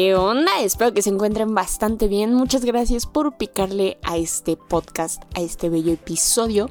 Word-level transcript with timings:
¿Qué 0.00 0.14
onda? 0.14 0.62
Espero 0.62 0.94
que 0.94 1.02
se 1.02 1.10
encuentren 1.10 1.54
bastante 1.54 2.08
bien. 2.08 2.32
Muchas 2.32 2.64
gracias 2.64 3.04
por 3.04 3.36
picarle 3.36 3.98
a 4.02 4.16
este 4.16 4.56
podcast, 4.56 5.22
a 5.34 5.42
este 5.42 5.68
bello 5.68 5.92
episodio 5.92 6.70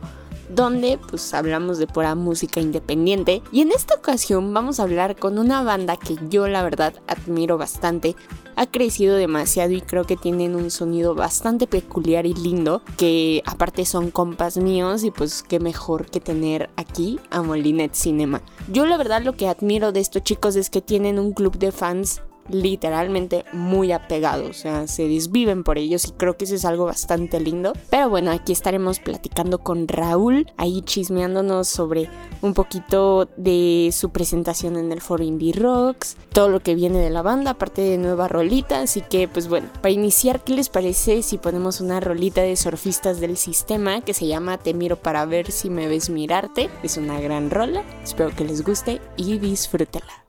donde 0.49 0.97
pues 0.97 1.31
hablamos 1.35 1.77
de 1.77 1.85
pura 1.85 2.15
música 2.15 2.59
independiente 2.59 3.43
y 3.51 3.61
en 3.61 3.71
esta 3.71 3.93
ocasión 3.93 4.51
vamos 4.51 4.79
a 4.79 4.83
hablar 4.83 5.15
con 5.15 5.37
una 5.37 5.61
banda 5.61 5.95
que 5.95 6.15
yo 6.27 6.47
la 6.47 6.63
verdad 6.63 6.95
admiro 7.05 7.59
bastante. 7.59 8.15
Ha 8.55 8.65
crecido 8.65 9.15
demasiado 9.15 9.73
y 9.73 9.81
creo 9.81 10.05
que 10.05 10.17
tienen 10.17 10.55
un 10.55 10.71
sonido 10.71 11.13
bastante 11.13 11.67
peculiar 11.67 12.25
y 12.25 12.33
lindo, 12.33 12.81
que 12.97 13.43
aparte 13.45 13.85
son 13.85 14.09
compas 14.09 14.57
míos 14.57 15.03
y 15.03 15.11
pues 15.11 15.43
qué 15.43 15.59
mejor 15.59 16.07
que 16.09 16.19
tener 16.19 16.71
aquí 16.77 17.19
a 17.29 17.43
Molinet 17.43 17.93
Cinema. 17.93 18.41
Yo 18.71 18.87
la 18.87 18.97
verdad 18.97 19.21
lo 19.21 19.33
que 19.33 19.47
admiro 19.47 19.91
de 19.91 19.99
estos 19.99 20.23
chicos 20.23 20.55
es 20.55 20.71
que 20.71 20.81
tienen 20.81 21.19
un 21.19 21.33
club 21.33 21.59
de 21.59 21.71
fans 21.71 22.23
literalmente 22.49 23.45
muy 23.53 23.91
apegados, 23.91 24.49
o 24.49 24.53
sea, 24.53 24.87
se 24.87 25.07
desviven 25.07 25.63
por 25.63 25.77
ellos 25.77 26.05
y 26.05 26.11
creo 26.11 26.37
que 26.37 26.45
eso 26.45 26.55
es 26.55 26.65
algo 26.65 26.85
bastante 26.85 27.39
lindo. 27.39 27.73
Pero 27.89 28.09
bueno, 28.09 28.31
aquí 28.31 28.51
estaremos 28.51 28.99
platicando 28.99 29.59
con 29.59 29.87
Raúl, 29.87 30.51
ahí 30.57 30.81
chismeándonos 30.81 31.67
sobre 31.67 32.09
un 32.41 32.53
poquito 32.53 33.29
de 33.37 33.89
su 33.93 34.09
presentación 34.09 34.77
en 34.77 34.91
el 34.91 35.01
foro 35.01 35.23
Indie 35.23 35.53
Rocks, 35.53 36.17
todo 36.31 36.49
lo 36.49 36.59
que 36.61 36.75
viene 36.75 36.99
de 36.99 37.09
la 37.09 37.21
banda, 37.21 37.51
aparte 37.51 37.81
de 37.81 37.97
nueva 37.97 38.27
rolita, 38.27 38.81
así 38.81 39.01
que 39.01 39.27
pues 39.27 39.47
bueno, 39.47 39.67
para 39.81 39.91
iniciar, 39.91 40.43
¿qué 40.43 40.53
les 40.53 40.69
parece 40.69 41.21
si 41.21 41.37
ponemos 41.37 41.81
una 41.81 41.99
rolita 41.99 42.41
de 42.41 42.55
surfistas 42.55 43.19
del 43.19 43.37
sistema 43.37 44.01
que 44.01 44.13
se 44.13 44.27
llama 44.27 44.57
Te 44.57 44.73
miro 44.73 44.97
para 44.97 45.25
ver 45.25 45.51
si 45.51 45.69
me 45.69 45.87
ves 45.87 46.09
mirarte? 46.09 46.69
Es 46.83 46.97
una 46.97 47.19
gran 47.19 47.49
rola, 47.49 47.83
espero 48.03 48.35
que 48.35 48.45
les 48.45 48.63
guste 48.63 49.01
y 49.17 49.37
disfrútela. 49.37 50.28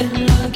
and 0.00 0.28
love. 0.30 0.49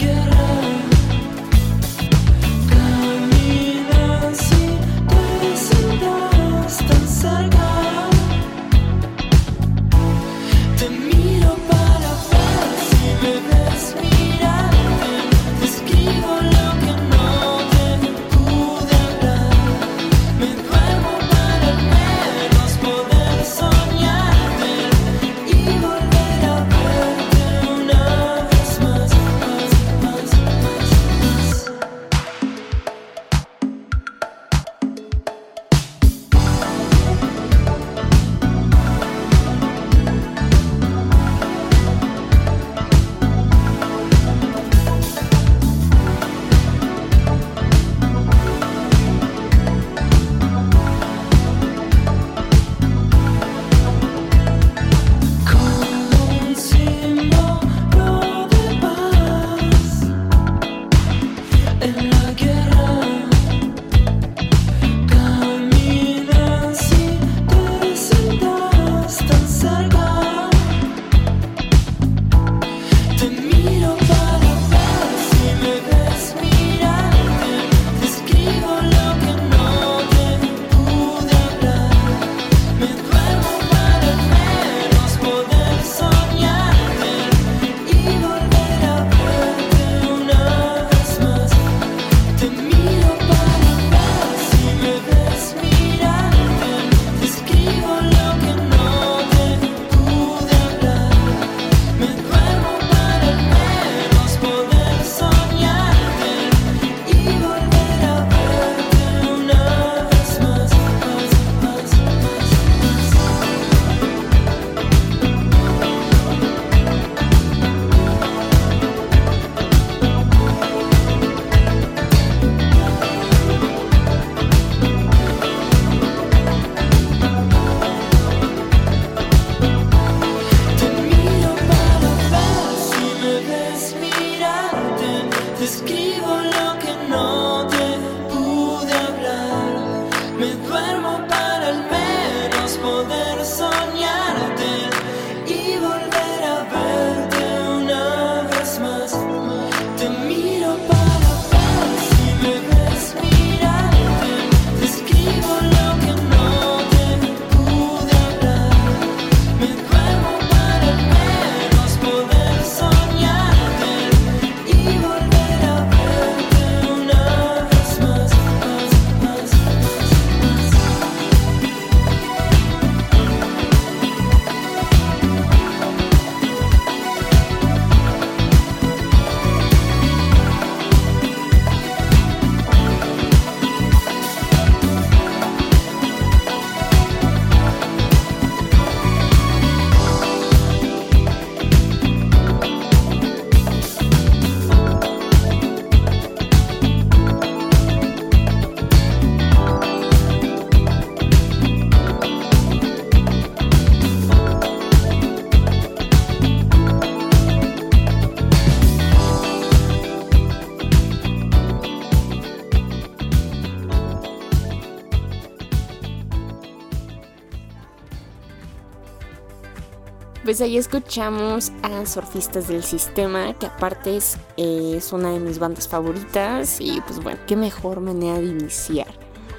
Pues 220.45 220.61
ahí 220.61 220.77
escuchamos 220.77 221.73
a 221.83 222.05
Surfistas 222.05 222.69
del 222.69 222.85
Sistema, 222.85 223.55
que 223.55 223.65
aparte 223.65 224.19
es, 224.19 224.37
es 224.59 225.11
una 225.15 225.31
de 225.31 225.41
mis 225.41 225.59
bandas 225.59 225.89
favoritas 225.89 226.83
y 226.83 227.01
pues 227.01 227.23
bueno, 227.23 227.41
qué 227.47 227.57
mejor 227.57 228.01
manera 228.01 228.39
de 228.39 228.49
iniciar. 228.49 229.07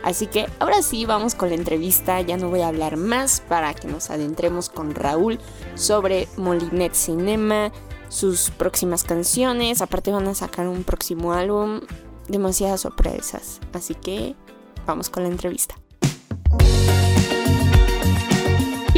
Así 0.03 0.27
que 0.27 0.45
ahora 0.59 0.83
sí, 0.83 1.05
vamos 1.05 1.33
con 1.33 1.49
la 1.49 1.55
entrevista, 1.55 2.21
ya 2.21 2.37
no 2.37 2.49
voy 2.49 2.61
a 2.61 2.67
hablar 2.67 2.97
más 2.97 3.41
para 3.41 3.73
que 3.73 3.87
nos 3.87 4.11
adentremos 4.11 4.69
con 4.69 4.93
Raúl 4.93 5.39
sobre 5.73 6.27
Molinet 6.37 6.93
Cinema, 6.93 7.71
sus 8.07 8.51
próximas 8.51 9.03
canciones, 9.03 9.81
aparte 9.81 10.11
van 10.11 10.27
a 10.27 10.35
sacar 10.35 10.67
un 10.67 10.83
próximo 10.83 11.33
álbum, 11.33 11.81
demasiadas 12.27 12.81
sorpresas, 12.81 13.59
así 13.73 13.95
que 13.95 14.35
vamos 14.85 15.09
con 15.09 15.23
la 15.23 15.29
entrevista. 15.29 15.73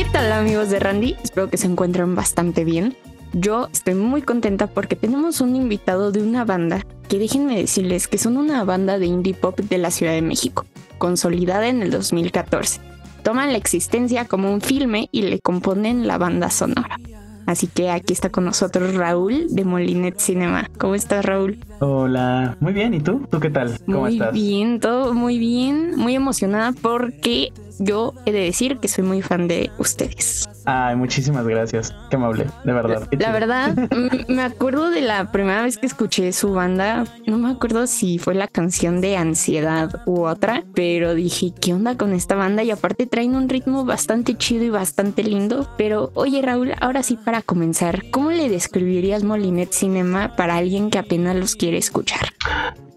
¿Qué 0.08 0.14
tal 0.14 0.32
amigos 0.32 0.70
de 0.70 0.80
Randy? 0.80 1.18
Espero 1.22 1.50
que 1.50 1.58
se 1.58 1.68
encuentren 1.68 2.16
bastante 2.16 2.64
bien. 2.64 2.96
Yo 3.34 3.68
estoy 3.74 3.94
muy 3.94 4.22
contenta 4.22 4.68
porque 4.68 4.96
tenemos 4.96 5.42
un 5.42 5.54
invitado 5.54 6.14
de 6.14 6.24
una 6.24 6.46
banda 6.46 6.86
que 7.10 7.20
déjenme 7.20 7.58
decirles 7.58 8.08
que 8.08 8.18
son 8.18 8.38
una 8.38 8.64
banda 8.64 9.00
de 9.00 9.06
indie 9.06 9.34
pop 9.34 9.60
de 9.60 9.78
la 9.78 9.92
Ciudad 9.92 10.14
de 10.14 10.22
México, 10.22 10.66
consolidada 10.98 11.68
en 11.68 11.82
el 11.82 11.92
2014. 11.92 12.80
Toman 13.22 13.52
la 13.52 13.58
existencia 13.58 14.24
como 14.24 14.54
un 14.54 14.62
filme 14.62 15.10
y 15.12 15.24
le 15.24 15.42
componen 15.42 16.08
la 16.08 16.18
banda 16.18 16.52
sonora. 16.52 16.98
Así 17.46 17.68
que 17.68 17.90
aquí 17.90 18.14
está 18.14 18.30
con 18.30 18.46
nosotros 18.46 18.96
Raúl 18.96 19.48
de 19.50 19.66
Molinet 19.66 20.20
Cinema. 20.20 20.70
¿Cómo 20.78 20.96
estás, 20.96 21.26
Raúl? 21.26 21.58
Hola, 21.80 22.56
muy 22.62 22.72
bien. 22.72 22.94
¿Y 22.94 23.02
tú? 23.02 23.28
¿Tú 23.30 23.42
qué 23.42 23.50
tal? 23.50 23.78
¿Cómo 23.86 24.02
muy 24.02 24.14
estás? 24.14 24.32
Muy 24.32 24.42
bien, 24.42 24.80
todo 24.80 25.14
muy 25.14 25.38
bien. 25.38 25.98
Muy 25.98 26.16
emocionada 26.16 26.74
porque 26.82 27.52
yo 27.80 28.14
he 28.26 28.32
de 28.32 28.40
decir 28.40 28.78
que 28.80 28.88
soy 28.88 29.04
muy 29.04 29.22
fan 29.22 29.48
de 29.48 29.72
ustedes. 29.78 30.48
Ay, 30.66 30.96
muchísimas 30.96 31.48
gracias. 31.48 31.96
Qué 32.10 32.18
amable, 32.18 32.48
de 32.66 32.74
verdad. 32.74 33.08
La 33.12 33.32
verdad, 33.32 33.74
me 34.28 34.42
acuerdo 34.42 34.90
de 34.90 35.02
la 35.02 35.32
primera 35.32 35.62
vez 35.62 35.78
que 35.78 35.86
escuché 35.86 36.34
su 36.34 36.54
banda. 36.54 37.06
No 37.26 37.38
me 37.38 37.52
acuerdo 37.52 37.88
si 37.88 38.18
fue 38.18 38.36
la 38.36 38.48
canción 38.48 39.00
de 39.00 39.16
Ansiedad 39.16 40.02
u 40.06 40.26
otra, 40.26 40.64
pero 40.74 41.16
dije, 41.16 41.54
¿qué 41.60 41.74
onda 41.74 41.96
con 41.96 42.14
esta 42.14 42.36
banda? 42.36 42.64
Y 42.64 42.72
aparte 42.72 43.06
traen 43.06 43.36
un 43.36 43.48
ritmo 43.48 43.86
bastante 43.86 44.36
chido 44.38 44.66
y 44.66 44.70
bastante 44.70 45.24
lindo. 45.24 45.70
Pero 45.78 46.12
oye, 46.16 46.42
Raúl, 46.42 46.74
ahora 46.82 47.04
sí 47.04 47.16
para 47.16 47.42
comenzar, 47.42 48.04
¿cómo 48.12 48.32
le 48.32 48.50
describirías 48.50 49.24
Molinet 49.24 49.72
Cinema 49.72 50.36
para 50.36 50.58
alguien 50.58 50.90
que 50.90 50.98
apenas 50.98 51.36
los 51.36 51.56
quiere 51.56 51.78
escuchar? 51.78 52.34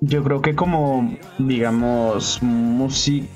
Yo 0.00 0.24
creo 0.24 0.40
que 0.40 0.54
como, 0.56 1.14
digamos, 1.38 2.42
música 2.42 3.28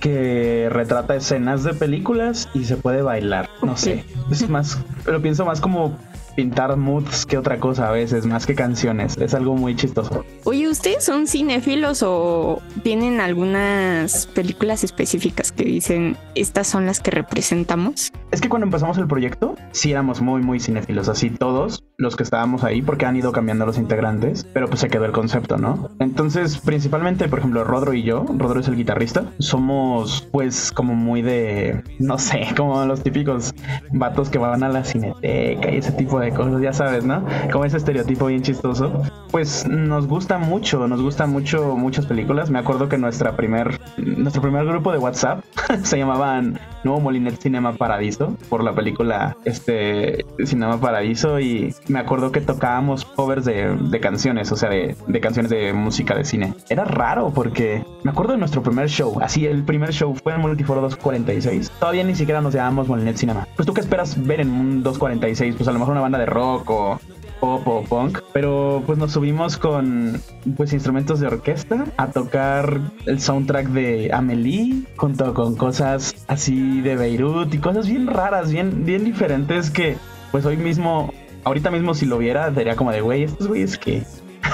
que 0.00 0.68
retrata 0.70 1.16
escenas 1.16 1.64
de 1.64 1.74
películas 1.74 2.48
y 2.54 2.64
se 2.64 2.76
puede 2.76 3.02
bailar. 3.02 3.48
No 3.62 3.76
sé. 3.76 4.04
Es 4.30 4.48
más, 4.48 4.78
lo 5.06 5.20
pienso 5.22 5.44
más 5.44 5.60
como 5.60 5.98
pintar 6.38 6.76
moods 6.76 7.26
que 7.26 7.36
otra 7.36 7.58
cosa 7.58 7.88
a 7.88 7.90
veces, 7.90 8.24
más 8.24 8.46
que 8.46 8.54
canciones. 8.54 9.16
Es 9.16 9.34
algo 9.34 9.56
muy 9.56 9.74
chistoso. 9.74 10.24
Oye, 10.44 10.68
¿ustedes 10.68 11.04
son 11.04 11.26
cinéfilos 11.26 12.04
o 12.04 12.62
tienen 12.84 13.20
algunas 13.20 14.28
películas 14.28 14.84
específicas 14.84 15.50
que 15.50 15.64
dicen 15.64 16.16
estas 16.36 16.68
son 16.68 16.86
las 16.86 17.00
que 17.00 17.10
representamos? 17.10 18.12
Es 18.30 18.40
que 18.40 18.48
cuando 18.48 18.66
empezamos 18.66 18.98
el 18.98 19.08
proyecto, 19.08 19.56
sí 19.72 19.90
éramos 19.90 20.20
muy, 20.20 20.40
muy 20.40 20.60
cinéfilos, 20.60 21.08
así 21.08 21.28
todos 21.30 21.82
los 21.96 22.14
que 22.14 22.22
estábamos 22.22 22.62
ahí, 22.62 22.82
porque 22.82 23.06
han 23.06 23.16
ido 23.16 23.32
cambiando 23.32 23.66
los 23.66 23.76
integrantes, 23.76 24.46
pero 24.54 24.68
pues 24.68 24.78
se 24.78 24.88
quedó 24.88 25.04
el 25.06 25.10
concepto, 25.10 25.56
¿no? 25.56 25.90
Entonces, 25.98 26.58
principalmente, 26.58 27.28
por 27.28 27.40
ejemplo, 27.40 27.64
Rodro 27.64 27.92
y 27.92 28.04
yo, 28.04 28.24
Rodro 28.36 28.60
es 28.60 28.68
el 28.68 28.76
guitarrista, 28.76 29.24
somos 29.40 30.28
pues 30.30 30.70
como 30.70 30.94
muy 30.94 31.22
de, 31.22 31.82
no 31.98 32.16
sé, 32.18 32.46
como 32.56 32.84
los 32.84 33.02
típicos 33.02 33.52
vatos 33.90 34.30
que 34.30 34.38
van 34.38 34.62
a 34.62 34.68
la 34.68 34.84
cineteca 34.84 35.72
y 35.72 35.78
ese 35.78 35.90
tipo 35.90 36.20
de 36.20 36.27
ya 36.60 36.72
sabes, 36.72 37.04
¿no? 37.04 37.24
Como 37.52 37.64
ese 37.64 37.76
estereotipo 37.76 38.26
bien 38.26 38.42
chistoso. 38.42 39.02
Pues 39.30 39.66
nos 39.66 40.06
gusta 40.06 40.38
mucho, 40.38 40.86
nos 40.88 41.02
gusta 41.02 41.26
mucho 41.26 41.76
muchas 41.76 42.06
películas. 42.06 42.50
Me 42.50 42.58
acuerdo 42.58 42.88
que 42.88 42.98
nuestra 42.98 43.36
primer, 43.36 43.78
nuestro 43.96 44.42
primer 44.42 44.64
grupo 44.66 44.92
de 44.92 44.98
WhatsApp 44.98 45.44
se 45.82 45.98
llamaban 45.98 46.58
Nuevo 46.84 47.00
Molinet 47.00 47.40
Cinema 47.40 47.72
Paradiso 47.74 48.36
por 48.48 48.64
la 48.64 48.74
película 48.74 49.36
este 49.44 50.24
Cinema 50.44 50.80
Paradiso 50.80 51.40
y 51.40 51.74
me 51.88 51.98
acuerdo 51.98 52.32
que 52.32 52.40
tocábamos 52.40 53.04
covers 53.04 53.44
de, 53.44 53.76
de 53.76 54.00
canciones, 54.00 54.50
o 54.52 54.56
sea, 54.56 54.68
de, 54.68 54.96
de, 55.06 55.20
canciones 55.20 55.50
de 55.50 55.72
música 55.72 56.14
de 56.14 56.24
cine. 56.24 56.54
Era 56.68 56.84
raro 56.84 57.32
porque 57.34 57.84
me 58.02 58.10
acuerdo 58.10 58.32
de 58.32 58.38
nuestro 58.38 58.62
primer 58.62 58.88
show, 58.88 59.18
así 59.20 59.46
el 59.46 59.64
primer 59.64 59.92
show 59.92 60.14
fue 60.14 60.34
en 60.34 60.40
Multiforo 60.40 60.80
246. 60.80 61.70
Todavía 61.78 62.04
ni 62.04 62.14
siquiera 62.14 62.40
nos 62.40 62.54
llamamos 62.54 62.88
Molinet 62.88 63.16
Cinema. 63.16 63.46
Pues 63.56 63.66
tú 63.66 63.74
qué 63.74 63.80
esperas 63.80 64.24
ver 64.26 64.40
en 64.40 64.50
un 64.50 64.82
246, 64.82 65.56
pues 65.56 65.68
a 65.68 65.72
lo 65.72 65.78
mejor 65.78 65.92
una 65.92 66.00
banda 66.00 66.18
de 66.18 66.26
rock 66.26 66.70
o 66.70 67.00
pop 67.40 67.86
punk, 67.88 68.20
pero 68.32 68.82
pues 68.86 68.98
nos 68.98 69.12
subimos 69.12 69.56
con 69.56 70.20
pues 70.56 70.72
instrumentos 70.72 71.20
de 71.20 71.26
orquesta 71.28 71.86
a 71.96 72.10
tocar 72.10 72.80
el 73.06 73.20
soundtrack 73.20 73.68
de 73.68 74.10
Amelie 74.12 74.84
junto 74.96 75.34
con 75.34 75.56
cosas 75.56 76.14
así 76.26 76.80
de 76.80 76.96
Beirut 76.96 77.52
y 77.54 77.58
cosas 77.58 77.88
bien 77.88 78.06
raras, 78.06 78.52
bien 78.52 78.84
bien 78.84 79.04
diferentes 79.04 79.70
que 79.70 79.96
pues 80.30 80.44
hoy 80.44 80.56
mismo 80.56 81.12
ahorita 81.44 81.70
mismo 81.70 81.94
si 81.94 82.06
lo 82.06 82.18
viera 82.18 82.52
sería 82.54 82.76
como 82.76 82.92
de 82.92 83.00
güey, 83.00 83.22
estos 83.24 83.48
güeyes 83.48 83.78
que 83.78 84.02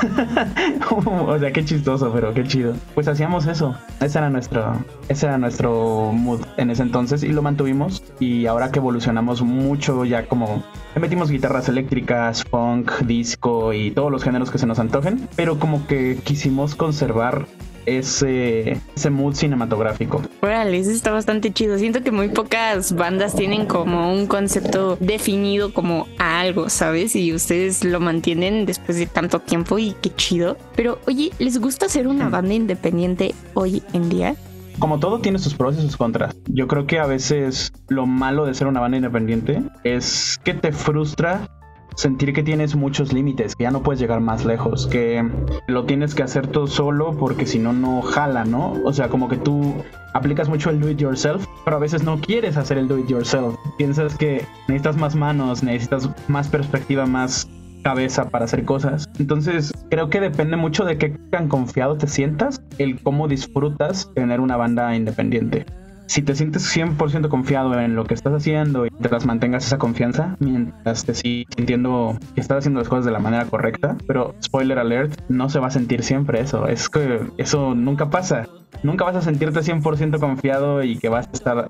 o 0.90 1.38
sea, 1.38 1.52
qué 1.52 1.64
chistoso, 1.64 2.10
pero 2.12 2.32
qué 2.34 2.44
chido. 2.44 2.74
Pues 2.94 3.08
hacíamos 3.08 3.46
eso. 3.46 3.74
Ese 4.00 4.18
era 4.18 4.30
nuestro, 4.30 4.84
ese 5.08 5.26
era 5.26 5.38
nuestro 5.38 6.12
mood 6.12 6.40
en 6.56 6.70
ese 6.70 6.82
entonces 6.82 7.22
y 7.22 7.28
lo 7.28 7.42
mantuvimos. 7.42 8.02
Y 8.20 8.46
ahora 8.46 8.70
que 8.70 8.78
evolucionamos 8.78 9.42
mucho, 9.42 10.04
ya 10.04 10.26
como 10.26 10.62
metimos 11.00 11.30
guitarras 11.30 11.68
eléctricas, 11.68 12.44
funk, 12.44 12.92
disco 13.00 13.72
y 13.72 13.90
todos 13.90 14.10
los 14.10 14.22
géneros 14.22 14.50
que 14.50 14.58
se 14.58 14.66
nos 14.66 14.78
antojen, 14.78 15.28
pero 15.36 15.58
como 15.58 15.86
que 15.86 16.18
quisimos 16.22 16.74
conservar 16.74 17.46
ese, 17.86 18.80
ese 18.96 19.10
mood 19.10 19.34
cinematográfico. 19.34 20.22
Órale, 20.40 20.78
eso 20.78 20.90
está 20.90 21.10
bastante 21.12 21.52
chido. 21.52 21.78
Siento 21.78 22.02
que 22.02 22.10
muy 22.10 22.28
pocas 22.28 22.94
bandas 22.94 23.34
tienen 23.34 23.66
como 23.66 24.12
un 24.12 24.26
concepto 24.26 24.96
definido 25.00 25.72
como 25.72 26.06
a 26.18 26.40
algo, 26.40 26.68
¿sabes? 26.70 27.16
Y 27.16 27.32
ustedes 27.32 27.84
lo 27.84 28.00
mantienen 28.00 28.66
después 28.66 28.98
de 28.98 29.06
tanto 29.06 29.40
tiempo 29.40 29.78
y 29.78 29.94
qué 30.02 30.14
chido. 30.14 30.56
Pero 30.76 30.98
oye, 31.06 31.30
¿les 31.38 31.58
gusta 31.58 31.88
ser 31.88 32.08
una 32.08 32.28
banda 32.28 32.54
independiente 32.54 33.34
hoy 33.54 33.82
en 33.92 34.08
día? 34.08 34.36
Como 34.78 34.98
todo 34.98 35.20
tiene 35.20 35.38
sus 35.38 35.54
pros 35.54 35.76
y 35.78 35.82
sus 35.82 35.96
contras. 35.96 36.34
Yo 36.46 36.66
creo 36.66 36.86
que 36.86 36.98
a 36.98 37.06
veces 37.06 37.72
lo 37.88 38.06
malo 38.06 38.44
de 38.44 38.54
ser 38.54 38.66
una 38.66 38.80
banda 38.80 38.96
independiente 38.96 39.62
es 39.84 40.38
que 40.42 40.54
te 40.54 40.72
frustra 40.72 41.48
sentir 41.96 42.32
que 42.32 42.42
tienes 42.42 42.74
muchos 42.74 43.12
límites, 43.12 43.56
que 43.56 43.64
ya 43.64 43.70
no 43.70 43.82
puedes 43.82 44.00
llegar 44.00 44.20
más 44.20 44.44
lejos, 44.44 44.86
que 44.86 45.28
lo 45.66 45.84
tienes 45.84 46.14
que 46.14 46.22
hacer 46.22 46.46
todo 46.46 46.66
solo 46.66 47.16
porque 47.16 47.46
si 47.46 47.58
no, 47.58 47.72
no 47.72 48.02
jala, 48.02 48.44
¿no? 48.44 48.74
O 48.84 48.92
sea, 48.92 49.08
como 49.08 49.28
que 49.28 49.36
tú 49.36 49.74
aplicas 50.12 50.48
mucho 50.48 50.70
el 50.70 50.80
do 50.80 50.90
it 50.90 50.98
yourself, 50.98 51.46
pero 51.64 51.76
a 51.76 51.80
veces 51.80 52.02
no 52.02 52.20
quieres 52.20 52.56
hacer 52.56 52.78
el 52.78 52.88
do 52.88 52.98
it 52.98 53.08
yourself. 53.08 53.54
Piensas 53.78 54.16
que 54.16 54.44
necesitas 54.68 54.96
más 54.96 55.14
manos, 55.14 55.62
necesitas 55.62 56.08
más 56.28 56.48
perspectiva, 56.48 57.06
más 57.06 57.48
cabeza 57.82 58.30
para 58.30 58.46
hacer 58.46 58.64
cosas. 58.64 59.08
Entonces, 59.18 59.72
creo 59.90 60.08
que 60.08 60.20
depende 60.20 60.56
mucho 60.56 60.84
de 60.84 60.96
qué 60.98 61.10
tan 61.30 61.48
confiado 61.48 61.96
te 61.96 62.06
sientas, 62.06 62.62
el 62.78 63.00
cómo 63.00 63.28
disfrutas 63.28 64.10
tener 64.14 64.40
una 64.40 64.56
banda 64.56 64.96
independiente 64.96 65.66
si 66.06 66.22
te 66.22 66.34
sientes 66.34 66.64
100% 66.74 67.28
confiado 67.28 67.78
en 67.80 67.96
lo 67.96 68.04
que 68.04 68.14
estás 68.14 68.32
haciendo 68.32 68.86
y 68.86 68.90
te 68.90 69.08
las 69.08 69.26
mantengas 69.26 69.66
esa 69.66 69.78
confianza 69.78 70.36
mientras 70.38 71.04
te 71.04 71.14
sigues 71.14 71.46
sintiendo 71.56 72.18
que 72.34 72.40
estás 72.40 72.58
haciendo 72.58 72.80
las 72.80 72.88
cosas 72.88 73.04
de 73.04 73.12
la 73.12 73.18
manera 73.18 73.44
correcta, 73.46 73.96
pero 74.06 74.34
spoiler 74.42 74.78
alert, 74.78 75.18
no 75.28 75.48
se 75.48 75.58
va 75.58 75.68
a 75.68 75.70
sentir 75.70 76.02
siempre 76.02 76.40
eso, 76.40 76.66
es 76.68 76.88
que 76.88 77.20
eso 77.38 77.74
nunca 77.74 78.10
pasa, 78.10 78.48
nunca 78.82 79.04
vas 79.04 79.16
a 79.16 79.22
sentirte 79.22 79.60
100% 79.60 80.18
confiado 80.18 80.82
y 80.82 80.98
que 80.98 81.08
vas 81.08 81.28
a 81.28 81.32
estar 81.32 81.68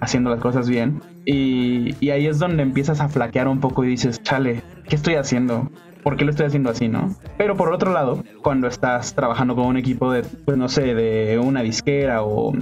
haciendo 0.00 0.30
las 0.30 0.40
cosas 0.40 0.68
bien 0.68 1.00
y, 1.24 1.94
y 2.04 2.10
ahí 2.10 2.26
es 2.26 2.38
donde 2.38 2.62
empiezas 2.62 3.00
a 3.00 3.08
flaquear 3.08 3.48
un 3.48 3.60
poco 3.60 3.84
y 3.84 3.88
dices, 3.88 4.22
chale, 4.22 4.62
¿qué 4.88 4.96
estoy 4.96 5.14
haciendo? 5.14 5.70
¿por 6.06 6.16
qué 6.16 6.24
lo 6.24 6.30
estoy 6.30 6.46
haciendo 6.46 6.70
así, 6.70 6.86
no? 6.86 7.16
Pero 7.36 7.56
por 7.56 7.72
otro 7.72 7.92
lado, 7.92 8.22
cuando 8.40 8.68
estás 8.68 9.16
trabajando 9.16 9.56
con 9.56 9.66
un 9.66 9.76
equipo 9.76 10.12
de, 10.12 10.22
pues 10.22 10.56
no 10.56 10.68
sé, 10.68 10.94
de 10.94 11.36
una 11.40 11.62
disquera 11.62 12.22
o 12.22 12.52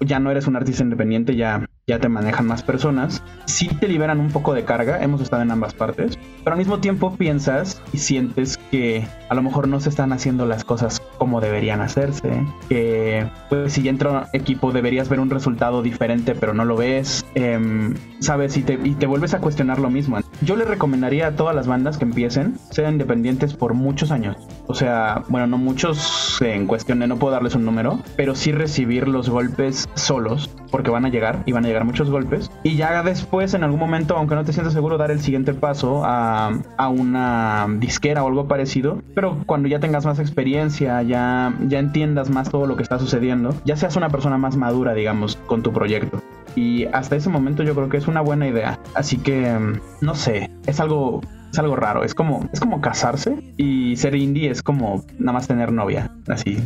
ya 0.00 0.18
no 0.18 0.30
eres 0.30 0.46
un 0.46 0.56
artista 0.56 0.82
independiente, 0.82 1.36
ya, 1.36 1.68
ya 1.86 1.98
te 1.98 2.08
manejan 2.08 2.46
más 2.46 2.62
personas, 2.62 3.22
sí 3.44 3.68
te 3.68 3.88
liberan 3.88 4.20
un 4.20 4.30
poco 4.30 4.54
de 4.54 4.64
carga, 4.64 5.02
hemos 5.02 5.20
estado 5.20 5.42
en 5.42 5.50
ambas 5.50 5.74
partes, 5.74 6.18
pero 6.42 6.54
al 6.54 6.58
mismo 6.58 6.78
tiempo 6.78 7.16
piensas 7.16 7.82
y 7.92 7.98
sientes 7.98 8.58
que 8.70 9.06
a 9.28 9.34
lo 9.34 9.42
mejor 9.42 9.68
no 9.68 9.80
se 9.80 9.88
están 9.88 10.12
haciendo 10.12 10.46
las 10.46 10.64
cosas 10.64 11.02
como 11.20 11.42
deberían 11.42 11.82
hacerse, 11.82 12.44
que 12.70 13.28
pues 13.50 13.74
si 13.74 13.86
entra 13.88 14.28
equipo 14.32 14.72
deberías 14.72 15.10
ver 15.10 15.20
un 15.20 15.28
resultado 15.28 15.82
diferente 15.82 16.34
pero 16.34 16.54
no 16.54 16.64
lo 16.64 16.76
ves, 16.76 17.26
em, 17.34 17.94
sabes, 18.20 18.56
y 18.56 18.62
te, 18.62 18.78
y 18.82 18.94
te 18.94 19.06
vuelves 19.06 19.34
a 19.34 19.38
cuestionar 19.38 19.78
lo 19.78 19.90
mismo. 19.90 20.18
Yo 20.40 20.56
le 20.56 20.64
recomendaría 20.64 21.28
a 21.28 21.36
todas 21.36 21.54
las 21.54 21.66
bandas 21.66 21.98
que 21.98 22.04
empiecen, 22.04 22.56
sean 22.70 22.94
independientes 22.94 23.52
por 23.52 23.74
muchos 23.74 24.10
años. 24.10 24.36
O 24.66 24.74
sea, 24.74 25.24
bueno, 25.28 25.46
no 25.46 25.58
muchos 25.58 26.38
en 26.40 26.66
cuestión 26.66 27.00
de 27.00 27.06
no 27.06 27.16
puedo 27.16 27.32
darles 27.32 27.54
un 27.54 27.66
número, 27.66 27.98
pero 28.16 28.34
sí 28.34 28.52
recibir 28.52 29.08
los 29.08 29.28
golpes 29.28 29.88
solos, 29.94 30.50
porque 30.70 30.90
van 30.90 31.04
a 31.04 31.10
llegar 31.10 31.42
y 31.44 31.52
van 31.52 31.64
a 31.64 31.68
llegar 31.68 31.84
muchos 31.84 32.10
golpes. 32.10 32.50
Y 32.62 32.76
ya 32.76 33.02
después, 33.02 33.52
en 33.54 33.64
algún 33.64 33.80
momento, 33.80 34.16
aunque 34.16 34.34
no 34.34 34.44
te 34.44 34.52
sientas 34.52 34.72
seguro, 34.72 34.96
dar 34.96 35.10
el 35.10 35.20
siguiente 35.20 35.52
paso 35.52 36.02
a, 36.04 36.52
a 36.76 36.88
una 36.88 37.66
disquera 37.78 38.24
o 38.24 38.28
algo 38.28 38.48
parecido. 38.48 39.02
Pero 39.14 39.38
cuando 39.46 39.68
ya 39.68 39.80
tengas 39.80 40.06
más 40.06 40.18
experiencia, 40.18 41.02
ya, 41.10 41.52
ya 41.68 41.78
entiendas 41.78 42.30
más 42.30 42.48
todo 42.48 42.66
lo 42.66 42.76
que 42.76 42.82
está 42.82 42.98
sucediendo, 42.98 43.54
ya 43.64 43.76
seas 43.76 43.96
una 43.96 44.08
persona 44.08 44.38
más 44.38 44.56
madura, 44.56 44.94
digamos, 44.94 45.36
con 45.46 45.62
tu 45.62 45.72
proyecto. 45.72 46.22
Y 46.56 46.86
hasta 46.86 47.16
ese 47.16 47.28
momento 47.28 47.62
yo 47.62 47.74
creo 47.74 47.88
que 47.88 47.98
es 47.98 48.08
una 48.08 48.22
buena 48.22 48.48
idea. 48.48 48.78
Así 48.94 49.18
que, 49.18 49.52
mm, 49.52 49.80
no 50.00 50.14
sé, 50.14 50.50
es 50.66 50.80
algo 50.80 51.20
es 51.52 51.58
algo 51.58 51.76
raro. 51.76 52.04
Es 52.04 52.14
como, 52.14 52.48
es 52.52 52.60
como 52.60 52.80
casarse 52.80 53.36
y 53.56 53.96
ser 53.96 54.14
indie 54.14 54.50
es 54.50 54.62
como 54.62 55.04
nada 55.18 55.32
más 55.32 55.48
tener 55.48 55.72
novia. 55.72 56.10
Así. 56.28 56.58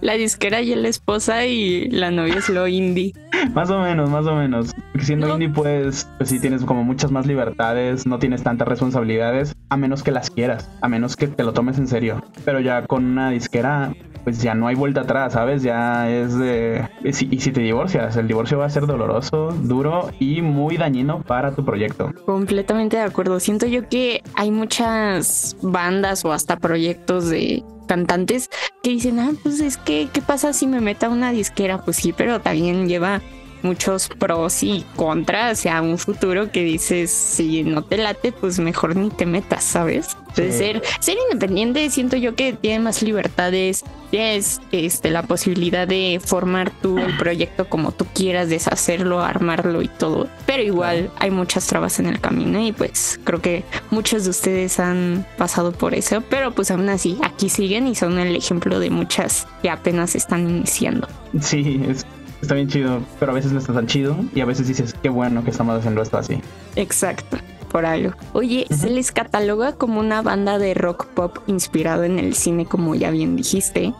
La 0.00 0.14
disquera 0.14 0.60
y 0.60 0.74
la 0.74 0.88
esposa 0.88 1.46
y 1.46 1.88
la 1.90 2.10
novia 2.10 2.36
es 2.36 2.48
lo 2.48 2.66
indie. 2.66 3.12
Más 3.52 3.70
o 3.70 3.80
menos, 3.80 4.10
más 4.10 4.26
o 4.26 4.34
menos. 4.34 4.74
Porque 4.92 5.06
siendo 5.06 5.28
indie, 5.32 5.48
pues, 5.48 6.08
pues 6.16 6.30
sí 6.30 6.40
tienes 6.40 6.64
como 6.64 6.84
muchas 6.84 7.10
más 7.10 7.26
libertades, 7.26 8.06
no 8.06 8.18
tienes 8.18 8.42
tantas 8.42 8.68
responsabilidades, 8.68 9.54
a 9.68 9.76
menos 9.76 10.02
que 10.02 10.10
las 10.10 10.30
quieras, 10.30 10.70
a 10.80 10.88
menos 10.88 11.16
que 11.16 11.28
te 11.28 11.44
lo 11.44 11.52
tomes 11.52 11.78
en 11.78 11.88
serio. 11.88 12.22
Pero 12.44 12.60
ya 12.60 12.86
con 12.86 13.04
una 13.04 13.30
disquera, 13.30 13.92
pues 14.24 14.40
ya 14.40 14.54
no 14.54 14.66
hay 14.66 14.74
vuelta 14.74 15.02
atrás, 15.02 15.34
¿sabes? 15.34 15.62
Ya 15.62 16.10
es 16.10 16.36
de... 16.38 16.88
Y 17.04 17.12
si, 17.12 17.28
y 17.30 17.40
si 17.40 17.52
te 17.52 17.60
divorcias, 17.60 18.16
el 18.16 18.26
divorcio 18.26 18.58
va 18.58 18.66
a 18.66 18.70
ser 18.70 18.86
doloroso, 18.86 19.50
duro 19.62 20.10
y 20.18 20.40
muy 20.40 20.76
dañino 20.76 21.22
para 21.22 21.54
tu 21.54 21.64
proyecto. 21.64 22.10
Completamente 22.24 22.96
de 22.96 23.02
acuerdo. 23.02 23.38
Siento 23.40 23.66
yo 23.66 23.88
que 23.88 24.22
hay 24.34 24.50
muchas 24.50 25.56
bandas 25.60 26.24
o 26.24 26.32
hasta 26.32 26.56
proyectos 26.56 27.28
de 27.28 27.62
cantantes 27.86 28.50
que 28.82 28.90
dicen, 28.90 29.18
ah, 29.18 29.32
pues 29.42 29.60
es 29.60 29.76
que, 29.76 30.08
¿qué 30.12 30.20
pasa 30.20 30.52
si 30.52 30.66
me 30.66 30.80
meta 30.80 31.08
una 31.08 31.32
disquera? 31.32 31.84
Pues 31.84 31.96
sí, 31.96 32.12
pero 32.12 32.40
también 32.40 32.88
lleva 32.88 33.22
muchos 33.64 34.08
pros 34.08 34.62
y 34.62 34.84
contras 34.94 35.66
a 35.66 35.80
un 35.82 35.98
futuro 35.98 36.52
que 36.52 36.62
dices, 36.62 37.10
si 37.10 37.64
no 37.64 37.82
te 37.82 37.96
late, 37.96 38.30
pues 38.30 38.58
mejor 38.58 38.94
ni 38.94 39.10
te 39.10 39.26
metas, 39.26 39.64
¿sabes? 39.64 40.16
Entonces, 40.28 40.56
ser, 40.56 40.82
ser 41.00 41.16
independiente 41.30 41.88
siento 41.90 42.16
yo 42.16 42.34
que 42.34 42.52
tiene 42.52 42.80
más 42.80 43.02
libertades, 43.02 43.84
tienes 44.10 44.60
este, 44.72 45.10
la 45.10 45.22
posibilidad 45.22 45.86
de 45.86 46.20
formar 46.24 46.70
tu 46.70 46.96
proyecto 47.18 47.68
como 47.68 47.92
tú 47.92 48.04
quieras, 48.14 48.48
deshacerlo, 48.48 49.22
armarlo 49.22 49.80
y 49.80 49.88
todo. 49.88 50.28
Pero 50.44 50.62
igual 50.62 51.10
hay 51.18 51.30
muchas 51.30 51.66
trabas 51.66 51.98
en 52.00 52.06
el 52.06 52.20
camino 52.20 52.60
y 52.60 52.72
pues 52.72 53.20
creo 53.24 53.40
que 53.40 53.64
muchos 53.90 54.24
de 54.24 54.30
ustedes 54.30 54.78
han 54.80 55.26
pasado 55.38 55.72
por 55.72 55.94
eso, 55.94 56.22
pero 56.28 56.52
pues 56.52 56.70
aún 56.70 56.88
así 56.88 57.18
aquí 57.22 57.48
siguen 57.48 57.86
y 57.86 57.94
son 57.94 58.18
el 58.18 58.34
ejemplo 58.36 58.78
de 58.78 58.90
muchas 58.90 59.46
que 59.62 59.70
apenas 59.70 60.14
están 60.16 60.48
iniciando. 60.50 61.08
Sí, 61.40 61.80
es 61.88 62.04
está 62.44 62.54
bien 62.54 62.68
chido, 62.68 63.00
pero 63.18 63.32
a 63.32 63.34
veces 63.34 63.52
no 63.52 63.58
está 63.58 63.72
tan 63.72 63.86
chido 63.86 64.16
y 64.34 64.40
a 64.40 64.44
veces 64.44 64.68
dices, 64.68 64.94
qué 65.02 65.08
bueno 65.08 65.42
que 65.44 65.50
estamos 65.50 65.78
haciendo 65.78 66.02
esto 66.02 66.18
así. 66.18 66.40
Exacto, 66.76 67.38
por 67.70 67.84
algo. 67.86 68.14
Oye, 68.32 68.66
¿se 68.70 68.90
les 68.90 69.12
cataloga 69.12 69.72
como 69.72 70.00
una 70.00 70.22
banda 70.22 70.58
de 70.58 70.74
rock 70.74 71.06
pop 71.06 71.38
inspirado 71.46 72.04
en 72.04 72.18
el 72.18 72.34
cine, 72.34 72.66
como 72.66 72.94
ya 72.94 73.10
bien 73.10 73.36
dijiste? 73.36 73.92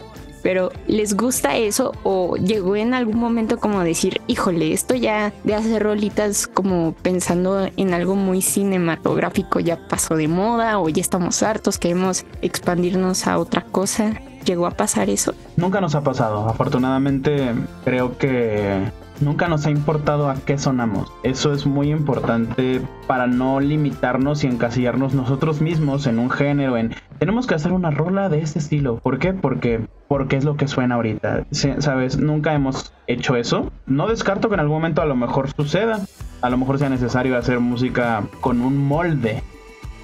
Pero 0.44 0.70
¿les 0.86 1.16
gusta 1.16 1.56
eso 1.56 1.92
o 2.02 2.36
llegó 2.36 2.76
en 2.76 2.92
algún 2.92 3.18
momento 3.18 3.58
como 3.58 3.82
decir, 3.82 4.20
híjole, 4.26 4.74
esto 4.74 4.94
ya 4.94 5.32
de 5.42 5.54
hacer 5.54 5.82
rolitas 5.82 6.46
como 6.46 6.92
pensando 6.92 7.66
en 7.78 7.94
algo 7.94 8.14
muy 8.14 8.42
cinematográfico 8.42 9.58
ya 9.58 9.88
pasó 9.88 10.16
de 10.16 10.28
moda 10.28 10.78
o 10.78 10.90
ya 10.90 11.00
estamos 11.00 11.42
hartos, 11.42 11.78
queremos 11.78 12.26
expandirnos 12.42 13.26
a 13.26 13.38
otra 13.38 13.62
cosa? 13.62 14.20
¿Llegó 14.44 14.66
a 14.66 14.72
pasar 14.72 15.08
eso? 15.08 15.34
Nunca 15.56 15.80
nos 15.80 15.94
ha 15.94 16.02
pasado. 16.02 16.48
Afortunadamente 16.48 17.54
creo 17.84 18.18
que 18.18 18.90
nunca 19.20 19.48
nos 19.48 19.66
ha 19.66 19.70
importado 19.70 20.28
a 20.28 20.34
qué 20.34 20.58
sonamos. 20.58 21.12
Eso 21.22 21.52
es 21.52 21.66
muy 21.66 21.90
importante 21.90 22.82
para 23.06 23.26
no 23.26 23.60
limitarnos 23.60 24.44
y 24.44 24.48
encasillarnos 24.48 25.14
nosotros 25.14 25.60
mismos 25.60 26.06
en 26.06 26.18
un 26.18 26.30
género, 26.30 26.76
en 26.76 26.94
tenemos 27.18 27.46
que 27.46 27.54
hacer 27.54 27.72
una 27.72 27.90
rola 27.90 28.28
de 28.28 28.40
este 28.40 28.58
estilo. 28.58 28.98
¿Por 28.98 29.18
qué? 29.18 29.32
Porque 29.32 29.86
porque 30.08 30.36
es 30.36 30.44
lo 30.44 30.56
que 30.56 30.68
suena 30.68 30.96
ahorita. 30.96 31.46
¿Sabes? 31.78 32.18
Nunca 32.18 32.54
hemos 32.54 32.92
hecho 33.06 33.36
eso. 33.36 33.72
No 33.86 34.06
descarto 34.08 34.48
que 34.48 34.54
en 34.54 34.60
algún 34.60 34.76
momento 34.76 35.02
a 35.02 35.06
lo 35.06 35.16
mejor 35.16 35.50
suceda. 35.56 36.00
A 36.42 36.50
lo 36.50 36.58
mejor 36.58 36.78
sea 36.78 36.90
necesario 36.90 37.38
hacer 37.38 37.60
música 37.60 38.22
con 38.40 38.60
un 38.60 38.76
molde. 38.76 39.42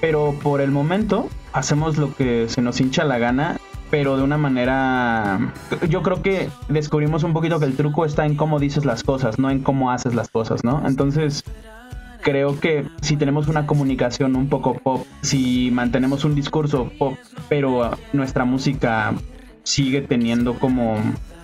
Pero 0.01 0.35
por 0.43 0.61
el 0.61 0.71
momento 0.71 1.29
hacemos 1.53 1.99
lo 1.99 2.15
que 2.15 2.49
se 2.49 2.63
nos 2.63 2.81
hincha 2.81 3.05
la 3.05 3.19
gana 3.19 3.59
pero 3.91 4.17
de 4.17 4.23
una 4.23 4.39
manera... 4.39 5.53
Yo 5.89 6.03
creo 6.03 6.23
que 6.23 6.49
descubrimos 6.69 7.25
un 7.25 7.33
poquito 7.33 7.59
que 7.59 7.67
el 7.67 7.77
truco 7.77 8.05
está 8.05 8.25
en 8.27 8.37
cómo 8.37 8.59
dices 8.59 8.85
las 8.85 9.03
cosas, 9.03 9.39
no 9.39 9.51
en 9.51 9.61
cómo 9.61 9.91
haces 9.91 10.15
las 10.15 10.29
cosas, 10.29 10.65
¿no? 10.65 10.83
Entonces, 10.87 11.45
creo 12.23 12.59
que 12.61 12.87
si 13.03 13.17
tenemos 13.17 13.49
una 13.49 13.67
comunicación 13.67 14.37
un 14.37 14.49
poco 14.49 14.75
pop, 14.75 15.05
si 15.23 15.71
mantenemos 15.73 16.25
un 16.25 16.35
discurso 16.35 16.91
pop, 16.99 17.15
pero 17.49 17.91
nuestra 18.13 18.45
música 18.45 19.15
sigue 19.63 20.01
teniendo 20.03 20.59
como 20.59 20.97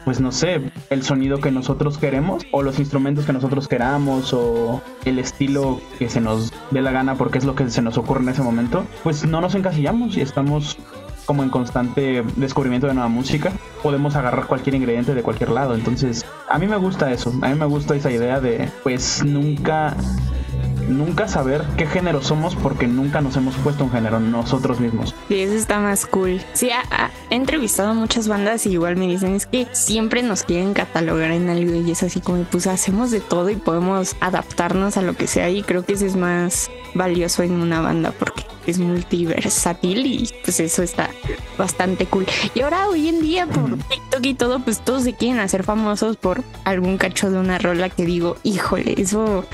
pues 0.04 0.20
no 0.20 0.30
sé, 0.30 0.70
el 0.88 1.02
sonido 1.02 1.40
que 1.40 1.50
nosotros 1.50 1.98
queremos 1.98 2.44
o 2.52 2.62
los 2.62 2.78
instrumentos 2.78 3.26
que 3.26 3.32
nosotros 3.32 3.66
queramos 3.66 4.32
o 4.32 4.80
el 5.04 5.18
estilo 5.18 5.80
que 5.98 6.08
se 6.08 6.20
nos 6.20 6.52
dé 6.70 6.80
la 6.80 6.92
gana 6.92 7.16
porque 7.16 7.38
es 7.38 7.44
lo 7.44 7.56
que 7.56 7.68
se 7.70 7.82
nos 7.82 7.98
ocurre 7.98 8.22
en 8.22 8.28
ese 8.28 8.42
momento, 8.42 8.86
pues 9.02 9.26
no 9.26 9.40
nos 9.40 9.56
encasillamos 9.56 10.16
y 10.16 10.20
estamos 10.20 10.78
como 11.26 11.42
en 11.42 11.50
constante 11.50 12.24
descubrimiento 12.36 12.86
de 12.86 12.94
nueva 12.94 13.08
música, 13.08 13.52
podemos 13.82 14.16
agarrar 14.16 14.46
cualquier 14.46 14.76
ingrediente 14.76 15.14
de 15.14 15.22
cualquier 15.22 15.50
lado. 15.50 15.74
Entonces, 15.74 16.24
a 16.48 16.58
mí 16.58 16.66
me 16.66 16.76
gusta 16.76 17.12
eso, 17.12 17.32
a 17.42 17.48
mí 17.48 17.54
me 17.54 17.66
gusta 17.66 17.94
esa 17.94 18.10
idea 18.10 18.40
de, 18.40 18.70
pues 18.82 19.24
nunca 19.24 19.96
nunca 20.88 21.28
saber 21.28 21.64
qué 21.76 21.86
género 21.86 22.22
somos 22.22 22.54
porque 22.54 22.86
nunca 22.86 23.20
nos 23.20 23.36
hemos 23.36 23.54
puesto 23.56 23.84
un 23.84 23.90
género 23.90 24.20
nosotros 24.20 24.80
mismos. 24.80 25.14
Sí, 25.28 25.40
eso 25.40 25.54
está 25.54 25.80
más 25.80 26.06
cool. 26.06 26.40
Sí, 26.52 26.70
he 27.30 27.34
entrevistado 27.34 27.94
muchas 27.94 28.28
bandas 28.28 28.66
y 28.66 28.72
igual 28.72 28.96
me 28.96 29.06
dicen 29.06 29.34
es 29.34 29.46
que 29.46 29.66
siempre 29.72 30.22
nos 30.22 30.44
quieren 30.44 30.74
catalogar 30.74 31.32
en 31.32 31.48
algo 31.48 31.74
y 31.74 31.90
es 31.90 32.02
así 32.02 32.20
como 32.20 32.44
pues 32.44 32.66
hacemos 32.66 33.10
de 33.10 33.20
todo 33.20 33.50
y 33.50 33.56
podemos 33.56 34.16
adaptarnos 34.20 34.96
a 34.96 35.02
lo 35.02 35.14
que 35.14 35.26
sea 35.26 35.50
y 35.50 35.62
creo 35.62 35.84
que 35.84 35.94
eso 35.94 36.06
es 36.06 36.16
más 36.16 36.70
valioso 36.94 37.42
en 37.42 37.52
una 37.52 37.80
banda 37.80 38.12
porque 38.16 38.45
es 38.66 38.78
multiversátil 38.78 40.06
y 40.06 40.30
pues 40.42 40.60
eso 40.60 40.82
está 40.82 41.10
bastante 41.58 42.06
cool. 42.06 42.26
Y 42.54 42.60
ahora 42.60 42.88
hoy 42.88 43.08
en 43.08 43.20
día 43.20 43.46
por 43.46 43.76
TikTok 43.76 44.24
y 44.26 44.34
todo, 44.34 44.60
pues 44.60 44.80
todos 44.80 45.04
se 45.04 45.14
quieren 45.14 45.40
hacer 45.40 45.62
famosos 45.62 46.16
por 46.16 46.42
algún 46.64 46.98
cacho 46.98 47.30
de 47.30 47.38
una 47.38 47.58
rola 47.58 47.88
que 47.88 48.04
digo, 48.04 48.36
híjole, 48.42 48.94
eso 48.98 49.44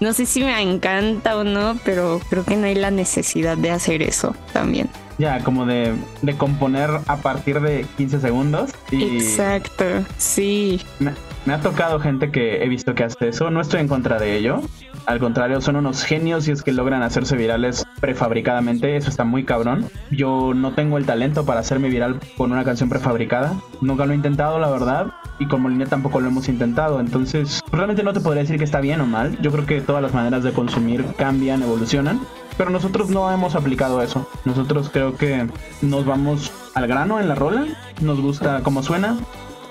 no 0.00 0.12
sé 0.12 0.26
si 0.26 0.42
me 0.42 0.60
encanta 0.60 1.36
o 1.36 1.44
no, 1.44 1.76
pero 1.84 2.20
creo 2.28 2.44
que 2.44 2.56
no 2.56 2.66
hay 2.66 2.74
la 2.74 2.90
necesidad 2.90 3.56
de 3.56 3.70
hacer 3.70 4.02
eso 4.02 4.34
también. 4.52 4.88
Ya, 5.18 5.42
como 5.42 5.66
de, 5.66 5.94
de 6.22 6.36
componer 6.36 6.90
a 7.06 7.16
partir 7.16 7.60
de 7.60 7.84
15 7.96 8.20
segundos. 8.20 8.70
Exacto, 8.92 9.84
sí. 10.16 10.80
Me, 11.00 11.12
me 11.44 11.54
ha 11.54 11.60
tocado 11.60 11.98
gente 11.98 12.30
que 12.30 12.62
he 12.62 12.68
visto 12.68 12.94
que 12.94 13.04
hace 13.04 13.28
eso, 13.28 13.50
no 13.50 13.60
estoy 13.60 13.80
en 13.80 13.88
contra 13.88 14.18
de 14.18 14.36
ello. 14.36 14.60
Al 15.08 15.20
contrario, 15.20 15.62
son 15.62 15.76
unos 15.76 16.04
genios 16.04 16.46
y 16.48 16.50
es 16.50 16.62
que 16.62 16.70
logran 16.70 17.02
hacerse 17.02 17.34
virales 17.34 17.86
prefabricadamente, 17.98 18.94
eso 18.94 19.08
está 19.08 19.24
muy 19.24 19.42
cabrón. 19.42 19.86
Yo 20.10 20.52
no 20.54 20.74
tengo 20.74 20.98
el 20.98 21.06
talento 21.06 21.46
para 21.46 21.60
hacerme 21.60 21.88
viral 21.88 22.20
con 22.36 22.52
una 22.52 22.62
canción 22.62 22.90
prefabricada, 22.90 23.54
nunca 23.80 24.04
lo 24.04 24.12
he 24.12 24.16
intentado, 24.16 24.58
la 24.58 24.68
verdad, 24.68 25.06
y 25.38 25.46
con 25.46 25.62
Molina 25.62 25.86
tampoco 25.86 26.20
lo 26.20 26.28
hemos 26.28 26.50
intentado, 26.50 27.00
entonces 27.00 27.62
realmente 27.72 28.02
no 28.02 28.12
te 28.12 28.20
podría 28.20 28.42
decir 28.42 28.58
que 28.58 28.64
está 28.64 28.82
bien 28.82 29.00
o 29.00 29.06
mal. 29.06 29.38
Yo 29.40 29.50
creo 29.50 29.64
que 29.64 29.80
todas 29.80 30.02
las 30.02 30.12
maneras 30.12 30.44
de 30.44 30.52
consumir 30.52 31.02
cambian, 31.16 31.62
evolucionan, 31.62 32.20
pero 32.58 32.68
nosotros 32.68 33.08
no 33.08 33.32
hemos 33.32 33.54
aplicado 33.54 34.02
eso. 34.02 34.28
Nosotros 34.44 34.90
creo 34.92 35.16
que 35.16 35.46
nos 35.80 36.04
vamos 36.04 36.52
al 36.74 36.86
grano 36.86 37.18
en 37.18 37.28
la 37.28 37.34
rola, 37.34 37.64
nos 38.02 38.20
gusta 38.20 38.60
cómo 38.62 38.82
suena, 38.82 39.16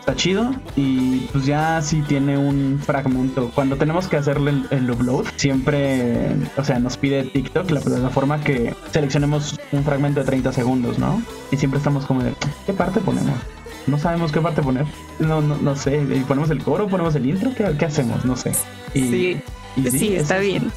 está 0.08 0.16
chido 0.16 0.56
y 0.78 1.20
pues 1.34 1.46
ya 1.46 1.82
si 1.82 2.02
tiene 2.02 2.38
un 2.38 2.80
fragmento. 2.82 3.52
Cuando 3.54 3.76
tenemos 3.76 4.08
que 4.08 4.16
hacerle 4.16 4.54
el, 4.70 4.90
upload, 4.90 5.26
siempre, 5.36 6.30
o 6.56 6.64
sea, 6.64 6.80
nos 6.80 6.96
pide 6.96 7.24
TikTok, 7.24 7.70
la 7.72 7.82
plataforma, 7.82 8.42
que 8.42 8.74
seleccionemos 8.92 9.60
un 9.74 9.84
fragmento 9.84 10.22
de 10.22 10.26
30 10.26 10.54
segundos, 10.54 10.98
¿no? 10.98 11.22
Y 11.52 11.58
siempre 11.58 11.80
estamos 11.80 12.06
como 12.06 12.24
de, 12.24 12.34
¿qué 12.66 12.72
parte 12.72 13.02
ponemos? 13.02 13.36
No 13.86 14.00
sabemos 14.00 14.32
qué 14.32 14.40
parte 14.40 14.62
poner. 14.62 14.86
No, 15.20 15.42
no, 15.42 15.58
no 15.58 15.76
sé. 15.76 16.00
¿Ponemos 16.26 16.50
el 16.52 16.64
coro? 16.64 16.88
¿Ponemos 16.88 17.14
el 17.16 17.26
intro? 17.26 17.54
¿Qué, 17.54 17.76
qué 17.78 17.86
hacemos? 17.86 18.24
No 18.24 18.38
sé. 18.38 18.54
sí, 18.94 19.42
sí, 19.92 20.16
está 20.16 20.38
bien. 20.38 20.72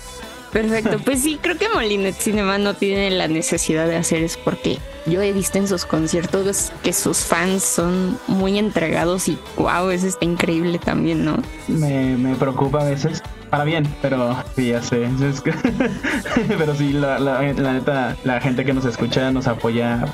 Perfecto, 0.53 0.99
pues 1.05 1.23
sí, 1.23 1.39
creo 1.41 1.57
que 1.57 1.69
Molinet 1.73 2.15
Cinema 2.17 2.59
no 2.59 2.75
tiene 2.75 3.11
la 3.11 3.29
necesidad 3.29 3.87
de 3.87 3.97
hacer 3.97 4.23
eso 4.25 4.39
porque 4.45 4.79
yo 5.07 5.23
he 5.23 5.33
visto 5.33 5.59
en 5.59 5.69
sus 5.69 5.85
conciertos 5.85 6.73
que 6.83 6.93
sus 6.93 7.19
fans 7.19 7.63
son 7.63 8.19
muy 8.27 8.59
entregados 8.59 9.29
y 9.29 9.39
wow, 9.57 9.91
eso 9.91 10.09
está 10.09 10.25
increíble 10.25 10.79
también, 10.79 11.25
¿no? 11.25 11.37
Me, 11.69 12.17
me 12.17 12.35
preocupa 12.35 12.81
a 12.81 12.85
veces. 12.85 13.23
Para 13.49 13.65
bien, 13.65 13.85
pero 14.03 14.37
sí, 14.57 14.69
ya 14.69 14.83
sé. 14.83 15.05
Es 15.23 15.43
pero 16.59 16.75
sí, 16.75 16.93
la, 16.93 17.19
la, 17.19 17.43
la 17.53 17.73
neta, 17.73 18.17
la 18.25 18.41
gente 18.41 18.65
que 18.65 18.73
nos 18.73 18.85
escucha 18.85 19.31
nos 19.33 19.47
apoya 19.47 20.05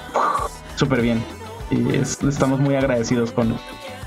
súper 0.76 1.02
bien. 1.02 1.22
Y 1.70 1.96
es- 1.96 2.22
estamos 2.22 2.60
muy 2.60 2.76
agradecidos 2.76 3.32
con, 3.32 3.58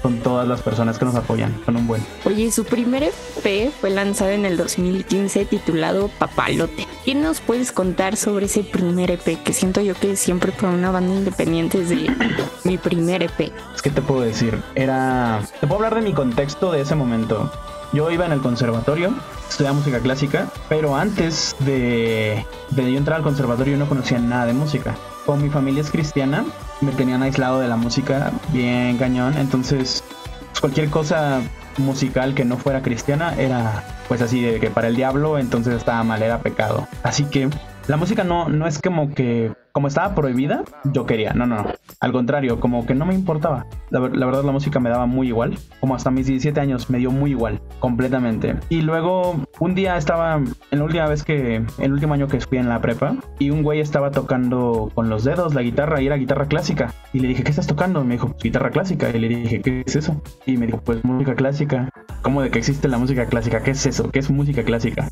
con 0.01 0.19
todas 0.19 0.47
las 0.47 0.61
personas 0.61 0.97
que 0.97 1.05
nos 1.05 1.15
apoyan. 1.15 1.53
Con 1.65 1.75
un 1.75 1.87
buen. 1.87 2.05
Oye, 2.25 2.51
su 2.51 2.65
primer 2.65 3.03
EP 3.03 3.71
fue 3.79 3.89
lanzado 3.89 4.31
en 4.31 4.45
el 4.45 4.57
2015 4.57 5.45
titulado 5.45 6.09
Papalote. 6.19 6.87
¿Qué 7.05 7.15
nos 7.15 7.39
puedes 7.41 7.71
contar 7.71 8.15
sobre 8.15 8.45
ese 8.45 8.63
primer 8.63 9.11
EP? 9.11 9.41
Que 9.43 9.53
siento 9.53 9.81
yo 9.81 9.95
que 9.95 10.15
siempre 10.15 10.51
para 10.51 10.73
una 10.73 10.91
banda 10.91 11.13
independiente 11.13 11.81
es 11.81 11.89
de 11.89 12.09
mi 12.63 12.77
primer 12.77 13.23
EP. 13.23 13.51
Es 13.75 13.81
que 13.81 13.89
te 13.89 14.01
puedo 14.01 14.21
decir, 14.21 14.61
era... 14.75 15.41
Te 15.59 15.67
puedo 15.67 15.77
hablar 15.77 15.95
de 15.95 16.01
mi 16.01 16.13
contexto 16.13 16.71
de 16.71 16.81
ese 16.81 16.95
momento. 16.95 17.51
Yo 17.91 18.11
iba 18.11 18.25
en 18.25 18.31
el 18.31 18.41
conservatorio, 18.41 19.13
estudiaba 19.49 19.77
música 19.77 19.99
clásica, 19.99 20.47
pero 20.67 20.95
antes 20.95 21.55
de, 21.59 22.45
de 22.69 22.91
yo 22.91 22.97
entrar 22.97 23.17
al 23.17 23.23
conservatorio 23.23 23.77
no 23.77 23.87
conocía 23.89 24.19
nada 24.19 24.45
de 24.45 24.53
música. 24.53 24.95
Como 25.25 25.43
mi 25.43 25.49
familia 25.49 25.81
es 25.81 25.91
cristiana, 25.91 26.45
me 26.81 26.91
tenían 26.91 27.23
aislado 27.23 27.59
de 27.59 27.67
la 27.67 27.75
música 27.75 28.31
bien 28.51 28.97
cañón, 28.97 29.37
entonces 29.37 30.03
pues, 30.51 30.61
cualquier 30.61 30.89
cosa 30.89 31.41
musical 31.77 32.35
que 32.35 32.45
no 32.45 32.57
fuera 32.57 32.81
cristiana 32.81 33.33
era 33.35 33.83
pues 34.07 34.21
así 34.21 34.41
de 34.41 34.59
que 34.59 34.69
para 34.69 34.87
el 34.87 34.95
diablo 34.95 35.37
entonces 35.37 35.75
estaba 35.75 36.03
mal, 36.03 36.21
era 36.21 36.39
pecado. 36.39 36.87
Así 37.03 37.25
que 37.25 37.49
la 37.87 37.97
música 37.97 38.23
no, 38.23 38.49
no 38.49 38.67
es 38.67 38.81
como 38.81 39.13
que, 39.13 39.51
como 39.71 39.87
estaba 39.87 40.15
prohibida, 40.15 40.63
yo 40.85 41.05
quería, 41.05 41.33
no, 41.33 41.45
no, 41.45 41.63
no. 41.63 41.71
Al 41.99 42.11
contrario, 42.11 42.59
como 42.59 42.85
que 42.85 42.95
no 42.95 43.05
me 43.05 43.13
importaba. 43.13 43.65
La, 43.89 43.99
la 43.99 44.25
verdad 44.25 44.43
la 44.43 44.51
música 44.51 44.79
me 44.79 44.89
daba 44.89 45.05
muy 45.05 45.27
igual. 45.27 45.57
Como 45.79 45.95
hasta 45.95 46.11
mis 46.11 46.27
17 46.27 46.59
años 46.59 46.89
me 46.89 46.97
dio 46.97 47.11
muy 47.11 47.31
igual, 47.31 47.61
completamente. 47.79 48.55
Y 48.69 48.81
luego 48.81 49.43
un 49.59 49.75
día 49.75 49.97
estaba, 49.97 50.35
en 50.35 50.79
la 50.79 50.83
última 50.83 51.07
vez 51.07 51.23
que, 51.23 51.63
el 51.77 51.93
último 51.93 52.13
año 52.13 52.27
que 52.27 52.39
fui 52.39 52.57
en 52.57 52.69
la 52.69 52.81
prepa, 52.81 53.15
y 53.37 53.49
un 53.49 53.63
güey 53.63 53.79
estaba 53.79 54.11
tocando 54.11 54.91
con 54.93 55.09
los 55.09 55.23
dedos 55.23 55.53
la 55.53 55.61
guitarra 55.61 56.01
y 56.01 56.07
era 56.07 56.15
guitarra 56.15 56.45
clásica. 56.45 56.93
Y 57.13 57.19
le 57.19 57.27
dije, 57.27 57.43
¿qué 57.43 57.49
estás 57.49 57.67
tocando? 57.67 58.03
Me 58.03 58.15
dijo, 58.15 58.35
guitarra 58.41 58.71
clásica. 58.71 59.09
Y 59.09 59.19
le 59.19 59.27
dije, 59.27 59.61
¿qué 59.61 59.83
es 59.85 59.95
eso? 59.95 60.21
Y 60.45 60.57
me 60.57 60.65
dijo, 60.65 60.81
pues 60.83 61.03
música 61.03 61.35
clásica. 61.35 61.89
¿Cómo 62.21 62.41
de 62.41 62.51
que 62.51 62.59
existe 62.59 62.87
la 62.87 62.97
música 62.97 63.25
clásica? 63.27 63.63
¿Qué 63.63 63.71
es 63.71 63.85
eso? 63.85 64.11
¿Qué 64.11 64.19
es 64.19 64.29
música 64.29 64.63
clásica? 64.63 65.09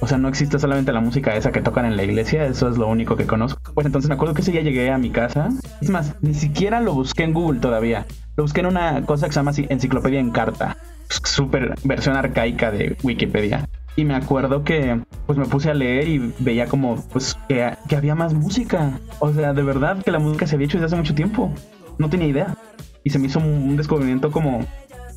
O 0.00 0.06
sea, 0.06 0.18
no 0.18 0.28
existe 0.28 0.58
solamente 0.58 0.92
la 0.92 1.00
música 1.00 1.36
esa 1.36 1.52
que 1.52 1.60
tocan 1.60 1.84
en 1.84 1.96
la 1.96 2.04
iglesia, 2.04 2.46
eso 2.46 2.68
es 2.68 2.78
lo 2.78 2.88
único 2.88 3.16
que 3.16 3.26
conozco. 3.26 3.60
Pues 3.74 3.86
entonces 3.86 4.08
me 4.08 4.14
acuerdo 4.14 4.34
que 4.34 4.42
ese 4.42 4.52
día 4.52 4.62
llegué 4.62 4.90
a 4.90 4.98
mi 4.98 5.10
casa. 5.10 5.50
Es 5.80 5.90
más, 5.90 6.14
ni 6.22 6.34
siquiera 6.34 6.80
lo 6.80 6.94
busqué 6.94 7.24
en 7.24 7.34
Google 7.34 7.60
todavía. 7.60 8.06
Lo 8.36 8.44
busqué 8.44 8.60
en 8.60 8.66
una 8.66 9.02
cosa 9.04 9.26
que 9.26 9.32
se 9.32 9.40
llama 9.40 9.52
Enciclopedia 9.56 10.20
en 10.20 10.30
Carta. 10.30 10.76
Súper 11.08 11.74
versión 11.84 12.16
arcaica 12.16 12.70
de 12.70 12.96
Wikipedia. 13.02 13.68
Y 13.94 14.04
me 14.04 14.14
acuerdo 14.14 14.64
que 14.64 15.00
pues 15.26 15.38
me 15.38 15.46
puse 15.46 15.70
a 15.70 15.74
leer 15.74 16.08
y 16.08 16.34
veía 16.38 16.66
como 16.66 17.02
pues 17.12 17.36
que, 17.48 17.72
que 17.88 17.96
había 17.96 18.14
más 18.14 18.34
música. 18.34 18.98
O 19.20 19.32
sea, 19.32 19.52
de 19.52 19.62
verdad 19.62 20.02
que 20.02 20.10
la 20.10 20.18
música 20.18 20.46
se 20.46 20.54
había 20.54 20.66
hecho 20.66 20.78
desde 20.78 20.86
hace 20.86 20.96
mucho 20.96 21.14
tiempo. 21.14 21.52
No 21.98 22.10
tenía 22.10 22.28
idea. 22.28 22.56
Y 23.04 23.10
se 23.10 23.18
me 23.18 23.28
hizo 23.28 23.38
un 23.38 23.76
descubrimiento 23.76 24.30
como 24.30 24.66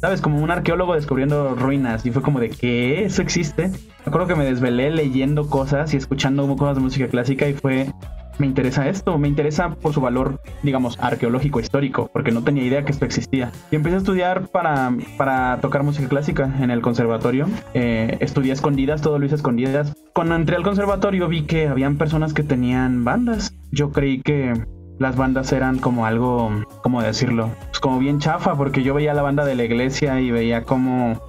¿Sabes? 0.02 0.22
Como 0.22 0.42
un 0.42 0.50
arqueólogo 0.50 0.96
descubriendo 0.96 1.56
ruinas. 1.56 2.06
Y 2.06 2.12
fue 2.12 2.22
como 2.22 2.40
de 2.40 2.50
que 2.50 3.04
eso 3.04 3.22
existe. 3.22 3.68
Me 3.68 4.06
acuerdo 4.06 4.28
que 4.28 4.36
me 4.36 4.46
desvelé 4.46 4.90
leyendo 4.92 5.50
cosas 5.50 5.94
y 5.94 5.98
escuchando 5.98 6.48
cosas 6.56 6.76
de 6.76 6.82
música 6.82 7.08
clásica 7.08 7.48
y 7.48 7.54
fue... 7.54 7.92
Me 8.38 8.46
interesa 8.46 8.88
esto, 8.88 9.18
me 9.18 9.28
interesa 9.28 9.72
por 9.72 9.94
su 9.94 10.00
valor, 10.00 10.42
digamos, 10.64 10.98
arqueológico, 11.02 11.60
histórico, 11.60 12.10
porque 12.14 12.32
no 12.32 12.42
tenía 12.42 12.64
idea 12.64 12.86
que 12.86 12.94
esto 12.94 13.04
existía. 13.04 13.52
Y 13.70 13.76
empecé 13.76 13.96
a 13.96 13.98
estudiar 13.98 14.48
para, 14.48 14.94
para 15.18 15.60
tocar 15.60 15.84
música 15.84 16.08
clásica 16.08 16.50
en 16.62 16.72
el 16.72 16.80
conservatorio. 16.80 17.48
Eh, 17.74 18.16
estudié 18.22 18.54
escondidas, 18.54 19.02
todo 19.02 19.20
lo 19.20 19.26
hice 19.26 19.36
escondidas. 19.36 19.94
Cuando 20.14 20.36
entré 20.36 20.56
al 20.56 20.64
conservatorio 20.64 21.28
vi 21.28 21.42
que 21.42 21.68
habían 21.68 21.98
personas 21.98 22.34
que 22.34 22.44
tenían 22.44 23.04
bandas. 23.04 23.54
Yo 23.72 23.92
creí 23.92 24.22
que 24.22 24.54
las 25.00 25.16
bandas 25.16 25.52
eran 25.54 25.80
como 25.80 26.06
algo, 26.06 26.52
¿cómo 26.82 27.02
decirlo? 27.02 27.50
Pues 27.70 27.80
como 27.80 28.00
bien 28.00 28.20
chafa, 28.20 28.56
porque 28.56 28.84
yo 28.84 28.94
veía 28.94 29.14
la 29.14 29.22
banda 29.22 29.46
de 29.46 29.56
la 29.56 29.64
iglesia 29.64 30.20
y 30.20 30.30
veía 30.30 30.64
cómo 30.64 31.20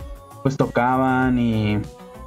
pues 0.42 0.56
tocaban 0.56 1.38
y 1.38 1.78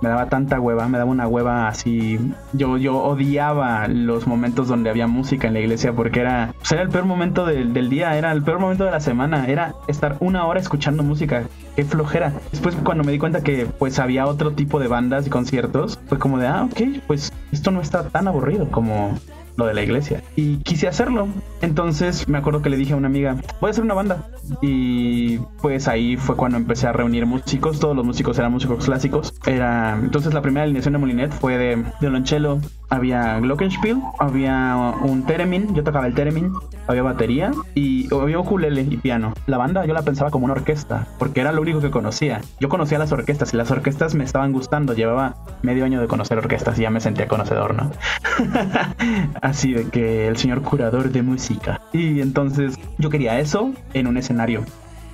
me 0.01 0.09
daba 0.09 0.27
tanta 0.27 0.59
hueva, 0.59 0.87
me 0.87 0.97
daba 0.97 1.09
una 1.09 1.27
hueva 1.27 1.67
así. 1.67 2.19
Yo, 2.53 2.77
yo 2.77 2.97
odiaba 2.97 3.87
los 3.87 4.27
momentos 4.27 4.67
donde 4.67 4.89
había 4.89 5.07
música 5.07 5.47
en 5.47 5.53
la 5.53 5.61
iglesia 5.61 5.93
porque 5.93 6.21
era, 6.21 6.53
pues 6.57 6.71
era 6.71 6.81
el 6.81 6.89
peor 6.89 7.05
momento 7.05 7.45
del, 7.45 7.73
del 7.73 7.89
día, 7.89 8.17
era 8.17 8.31
el 8.31 8.43
peor 8.43 8.59
momento 8.59 8.85
de 8.85 8.91
la 8.91 8.99
semana, 8.99 9.47
era 9.47 9.75
estar 9.87 10.17
una 10.19 10.45
hora 10.45 10.59
escuchando 10.59 11.03
música. 11.03 11.43
Qué 11.75 11.85
flojera. 11.85 12.33
Después 12.51 12.75
cuando 12.83 13.03
me 13.03 13.11
di 13.11 13.19
cuenta 13.19 13.43
que 13.43 13.65
pues 13.65 13.97
había 13.99 14.27
otro 14.27 14.51
tipo 14.51 14.79
de 14.79 14.87
bandas 14.87 15.25
y 15.27 15.29
conciertos, 15.29 15.99
fue 16.07 16.19
como 16.19 16.37
de, 16.37 16.47
ah, 16.47 16.67
ok, 16.69 17.01
pues 17.07 17.33
esto 17.51 17.71
no 17.71 17.81
está 17.81 18.03
tan 18.09 18.27
aburrido 18.27 18.69
como 18.69 19.17
lo 19.55 19.65
de 19.65 19.73
la 19.73 19.81
iglesia. 19.81 20.23
Y 20.35 20.57
quise 20.57 20.87
hacerlo. 20.87 21.27
Entonces 21.61 22.27
me 22.27 22.37
acuerdo 22.37 22.61
que 22.61 22.69
le 22.69 22.77
dije 22.77 22.93
a 22.93 22.95
una 22.95 23.07
amiga, 23.07 23.37
voy 23.61 23.69
a 23.69 23.71
hacer 23.71 23.83
una 23.83 23.93
banda. 23.93 24.27
Y 24.61 25.37
pues 25.61 25.87
ahí 25.87 26.17
fue 26.17 26.35
cuando 26.35 26.57
empecé 26.57 26.87
a 26.87 26.93
reunir 26.93 27.25
músicos. 27.25 27.79
Todos 27.79 27.95
los 27.95 28.05
músicos 28.05 28.37
eran 28.39 28.51
músicos 28.51 28.85
clásicos. 28.85 29.33
Era 29.45 29.97
entonces 30.01 30.33
la 30.33 30.41
primera 30.41 30.63
alineación 30.63 30.93
de 30.93 30.99
Molinet 30.99 31.31
fue 31.31 31.57
de 31.57 31.83
violonchelo. 32.01 32.59
Había 32.89 33.39
glockenspiel, 33.39 33.97
había 34.19 34.93
un 35.01 35.25
theremin, 35.25 35.73
yo 35.73 35.83
tocaba 35.83 36.05
el 36.05 36.13
theremin, 36.13 36.53
había 36.85 37.01
batería 37.01 37.51
y 37.73 38.13
había 38.13 38.37
ukulele 38.37 38.81
y 38.81 38.97
piano. 38.97 39.33
La 39.47 39.57
banda 39.57 39.83
yo 39.85 39.93
la 39.95 40.03
pensaba 40.03 40.29
como 40.29 40.45
una 40.45 40.53
orquesta, 40.53 41.07
porque 41.17 41.41
era 41.41 41.51
lo 41.51 41.61
único 41.61 41.79
que 41.79 41.89
conocía. 41.89 42.41
Yo 42.59 42.69
conocía 42.69 42.99
las 42.99 43.11
orquestas 43.11 43.51
y 43.53 43.57
las 43.57 43.71
orquestas 43.71 44.13
me 44.13 44.23
estaban 44.23 44.51
gustando. 44.51 44.93
Llevaba 44.93 45.35
medio 45.63 45.85
año 45.85 46.01
de 46.01 46.07
conocer 46.07 46.37
orquestas 46.37 46.77
y 46.77 46.83
ya 46.83 46.91
me 46.91 46.99
sentía 46.99 47.27
conocedor, 47.27 47.73
¿no? 47.73 47.91
Así 49.43 49.73
de 49.73 49.89
que 49.89 50.29
el 50.29 50.37
señor 50.37 50.61
curador 50.61 51.11
de 51.11 51.21
música. 51.21 51.81
Y 51.91 52.21
entonces 52.21 52.79
yo 52.97 53.09
quería 53.09 53.41
eso 53.41 53.73
en 53.93 54.07
un 54.07 54.15
escenario. 54.15 54.63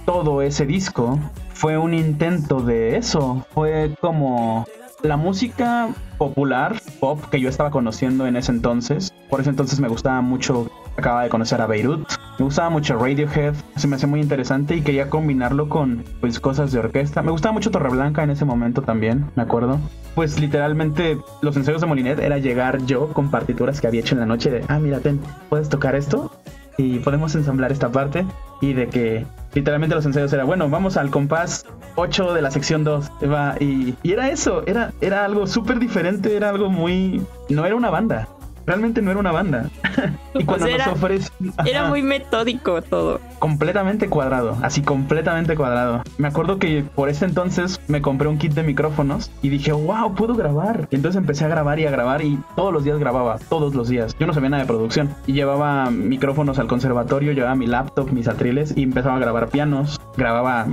Todo 0.06 0.44
ese 0.44 0.68
disco 0.68 1.20
fue 1.52 1.80
un 1.80 1.96
intento 1.96 2.60
de 2.60 2.96
eso. 2.96 3.44
Fue 3.56 3.90
como 4.00 4.68
la 5.02 5.18
música 5.18 5.90
popular, 6.20 6.80
pop, 7.00 7.20
que 7.32 7.42
yo 7.42 7.50
estaba 7.50 7.72
conociendo 7.72 8.28
en 8.28 8.36
ese 8.36 8.52
entonces. 8.52 9.12
Por 9.32 9.42
ese 9.42 9.50
entonces 9.50 9.80
me 9.80 9.88
gustaba 9.88 10.22
mucho, 10.22 10.70
acababa 11.00 11.24
de 11.24 11.30
conocer 11.30 11.62
a 11.62 11.68
Beirut. 11.68 12.08
Me 12.38 12.46
gustaba 12.46 12.70
mucho 12.70 12.98
Radiohead, 12.98 13.54
se 13.76 13.88
me 13.88 13.96
hacía 13.96 14.08
muy 14.08 14.22
interesante 14.22 14.76
y 14.76 14.82
quería 14.82 15.10
combinarlo 15.10 15.68
con 15.68 16.04
pues 16.22 16.40
cosas 16.40 16.72
de 16.72 16.80
orquesta. 16.80 17.22
Me 17.22 17.32
gustaba 17.32 17.54
mucho 17.54 17.72
Torreblanca 17.72 18.24
en 18.24 18.30
ese 18.30 18.46
momento 18.46 18.82
también, 18.82 19.26
me 19.36 19.44
acuerdo. 19.44 19.80
Pues 20.16 20.40
literalmente 20.40 21.18
los 21.42 21.58
ensayos 21.58 21.82
de 21.82 21.88
Molinet 21.88 22.20
era 22.20 22.38
llegar 22.38 22.86
yo 22.86 23.12
con 23.14 23.30
partituras 23.30 23.82
que 23.82 23.88
había 23.88 24.02
hecho 24.02 24.16
en 24.16 24.22
la 24.22 24.26
noche 24.26 24.50
de, 24.50 24.64
ah, 24.68 24.80
mira, 24.80 25.00
ten, 25.00 25.20
¿puedes 25.50 25.70
tocar 25.70 25.96
esto? 25.96 26.32
Y 26.78 27.00
podemos 27.00 27.36
ensamblar 27.36 27.74
esta 27.74 27.90
parte. 27.90 28.26
Y 28.62 28.72
de 28.72 28.88
que 28.88 29.26
literalmente 29.54 29.96
los 29.96 30.06
ensayos 30.06 30.32
era, 30.32 30.46
bueno, 30.46 30.70
vamos 30.70 30.96
al 30.96 31.10
compás 31.10 31.66
8 31.96 32.34
de 32.34 32.42
la 32.42 32.52
sección 32.52 32.86
2. 32.86 33.12
va, 33.30 33.56
Y, 33.60 33.96
y 34.02 34.14
era 34.14 34.30
eso, 34.30 34.64
era, 34.66 34.94
era 35.02 35.26
algo 35.26 35.46
súper 35.46 35.80
diferente, 35.80 36.36
era 36.38 36.50
algo 36.50 36.70
muy... 36.70 37.22
No 37.50 37.66
era 37.66 37.76
una 37.76 37.90
banda. 37.90 38.30
Realmente 38.66 39.02
no 39.02 39.12
era 39.12 39.20
una 39.20 39.32
banda. 39.32 39.70
y 40.34 40.44
cuando 40.46 40.66
Pues 40.66 40.76
era- 40.76 40.86
nos 40.88 40.96
ofrecen... 40.96 41.54
Era 41.66 41.88
muy 41.90 42.02
metódico 42.02 42.82
todo. 42.82 43.20
completamente 43.40 44.10
cuadrado, 44.10 44.58
así 44.62 44.82
completamente 44.82 45.56
cuadrado. 45.56 46.04
Me 46.18 46.28
acuerdo 46.28 46.60
que 46.60 46.84
por 46.96 47.10
ese 47.10 47.26
entonces 47.26 47.80
me 47.88 48.02
compré 48.02 48.28
un 48.28 48.38
kit 48.38 48.54
de 48.54 48.64
micrófonos 48.64 49.32
y 49.42 49.50
dije, 49.50 49.72
wow, 49.72 50.14
puedo 50.16 50.36
grabar. 50.36 50.88
Y 50.92 50.96
entonces 50.96 51.18
empecé 51.20 51.46
a 51.46 51.48
grabar 51.48 51.80
y 51.80 51.86
a 51.86 51.92
grabar 51.92 52.22
y 52.22 52.40
todos 52.56 52.72
los 52.74 52.84
días 52.84 53.00
grababa, 53.00 53.38
todos 53.50 53.74
los 53.76 53.90
días. 53.90 54.16
Yo 54.20 54.28
no 54.28 54.34
sabía 54.34 54.50
nada 54.50 54.64
de 54.64 54.68
producción 54.68 55.10
y 55.26 55.34
llevaba 55.34 55.90
micrófonos 55.90 56.60
al 56.60 56.68
conservatorio, 56.68 57.32
llevaba 57.34 57.56
mi 57.56 57.68
laptop, 57.68 58.12
mis 58.12 58.28
atriles 58.28 58.74
y 58.78 58.84
empezaba 58.84 59.16
a 59.16 59.20
grabar 59.20 59.50
pianos, 59.50 60.00
grababa 60.18 60.68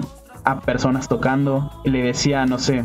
a 0.44 0.60
personas 0.60 1.08
tocando 1.08 1.70
y 1.84 1.90
le 1.90 2.02
decía, 2.02 2.46
no 2.46 2.58
sé, 2.58 2.84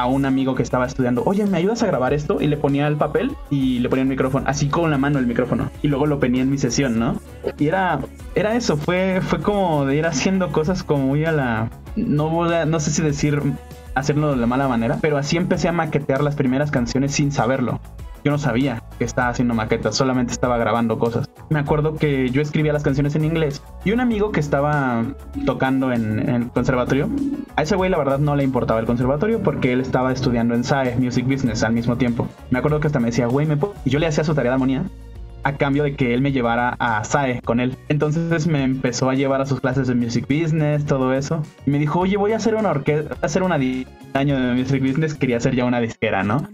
a 0.00 0.06
un 0.06 0.24
amigo 0.24 0.54
que 0.54 0.62
estaba 0.62 0.86
estudiando, 0.86 1.22
oye, 1.24 1.46
¿me 1.46 1.58
ayudas 1.58 1.82
a 1.82 1.86
grabar 1.86 2.14
esto? 2.14 2.40
Y 2.40 2.46
le 2.46 2.56
ponía 2.56 2.86
el 2.86 2.96
papel 2.96 3.32
y 3.50 3.78
le 3.80 3.88
ponía 3.88 4.02
el 4.02 4.08
micrófono, 4.08 4.46
así 4.48 4.68
con 4.68 4.90
la 4.90 4.98
mano 4.98 5.18
el 5.18 5.26
micrófono. 5.26 5.70
Y 5.82 5.88
luego 5.88 6.06
lo 6.06 6.18
ponía 6.18 6.42
en 6.42 6.50
mi 6.50 6.58
sesión, 6.58 6.98
¿no? 6.98 7.20
Y 7.58 7.68
era, 7.68 8.00
era 8.34 8.56
eso, 8.56 8.76
fue, 8.76 9.20
fue 9.22 9.40
como 9.40 9.84
de 9.86 9.96
ir 9.96 10.06
haciendo 10.06 10.52
cosas 10.52 10.82
como 10.82 11.06
muy 11.06 11.24
a 11.24 11.32
la... 11.32 11.70
No, 11.96 12.46
no 12.66 12.80
sé 12.80 12.90
si 12.90 13.02
decir 13.02 13.42
hacerlo 13.94 14.30
de 14.30 14.36
la 14.36 14.46
mala 14.46 14.68
manera, 14.68 14.98
pero 15.00 15.18
así 15.18 15.36
empecé 15.36 15.68
a 15.68 15.72
maquetear 15.72 16.22
las 16.22 16.34
primeras 16.34 16.70
canciones 16.70 17.12
sin 17.12 17.32
saberlo. 17.32 17.80
Yo 18.24 18.30
no 18.30 18.38
sabía 18.38 18.82
que 18.98 19.04
estaba 19.04 19.28
haciendo 19.28 19.54
maquetas, 19.54 19.96
solamente 19.96 20.32
estaba 20.32 20.58
grabando 20.58 20.98
cosas. 20.98 21.28
me 21.48 21.58
acuerdo 21.58 21.94
que 21.94 22.30
yo 22.30 22.42
escribía 22.42 22.72
las 22.72 22.82
canciones 22.82 23.14
en 23.14 23.24
inglés 23.24 23.62
y 23.84 23.92
un 23.92 24.00
amigo 24.00 24.30
que 24.30 24.40
estaba 24.40 25.04
tocando 25.46 25.92
en, 25.92 26.28
el 26.28 26.48
conservatorio, 26.48 27.08
a 27.56 27.62
ese 27.62 27.76
güey 27.76 27.90
la 27.90 27.98
verdad 27.98 28.18
no 28.18 28.36
le 28.36 28.44
importaba 28.44 28.80
el 28.80 28.86
conservatorio 28.86 29.42
porque 29.42 29.72
él 29.72 29.80
estaba 29.80 30.12
estudiando 30.12 30.54
en 30.54 30.64
SAE, 30.64 30.96
Music 30.96 31.26
Business, 31.26 31.62
al 31.62 31.72
mismo 31.72 31.96
tiempo. 31.96 32.28
Me 32.50 32.58
acuerdo 32.58 32.80
que 32.80 32.88
hasta 32.88 33.00
me 33.00 33.06
decía, 33.06 33.26
güey, 33.26 33.46
¿me 33.46 33.56
puedo? 33.56 33.74
Y 33.84 33.90
yo 33.90 33.98
le 33.98 34.06
hacía 34.06 34.24
su 34.24 34.34
tarea 34.34 34.50
de 34.50 34.54
armonía 34.54 34.84
a 35.42 35.56
cambio 35.56 35.84
de 35.84 35.94
que 35.94 36.14
él 36.14 36.20
me 36.20 36.32
llevara 36.32 36.76
a 36.78 37.02
SAE 37.04 37.40
con 37.42 37.60
él. 37.60 37.76
Entonces 37.88 38.46
me 38.46 38.62
empezó 38.62 39.10
a 39.10 39.14
llevar 39.14 39.40
a 39.40 39.46
sus 39.46 39.60
clases 39.60 39.88
de 39.88 39.94
music 39.94 40.26
business, 40.28 40.84
todo 40.84 41.14
eso. 41.14 41.42
Y 41.66 41.70
me 41.70 41.78
dijo, 41.78 42.00
oye, 42.00 42.16
voy 42.16 42.32
a 42.32 42.36
hacer 42.36 42.54
una 42.54 42.70
orquesta, 42.70 43.16
hacer 43.22 43.42
una 43.42 43.58
año 44.14 44.38
de 44.38 44.54
music 44.54 44.82
business, 44.82 45.14
quería 45.14 45.36
hacer 45.36 45.54
ya 45.54 45.64
una 45.64 45.80
disquera, 45.80 46.22
¿no? 46.22 46.48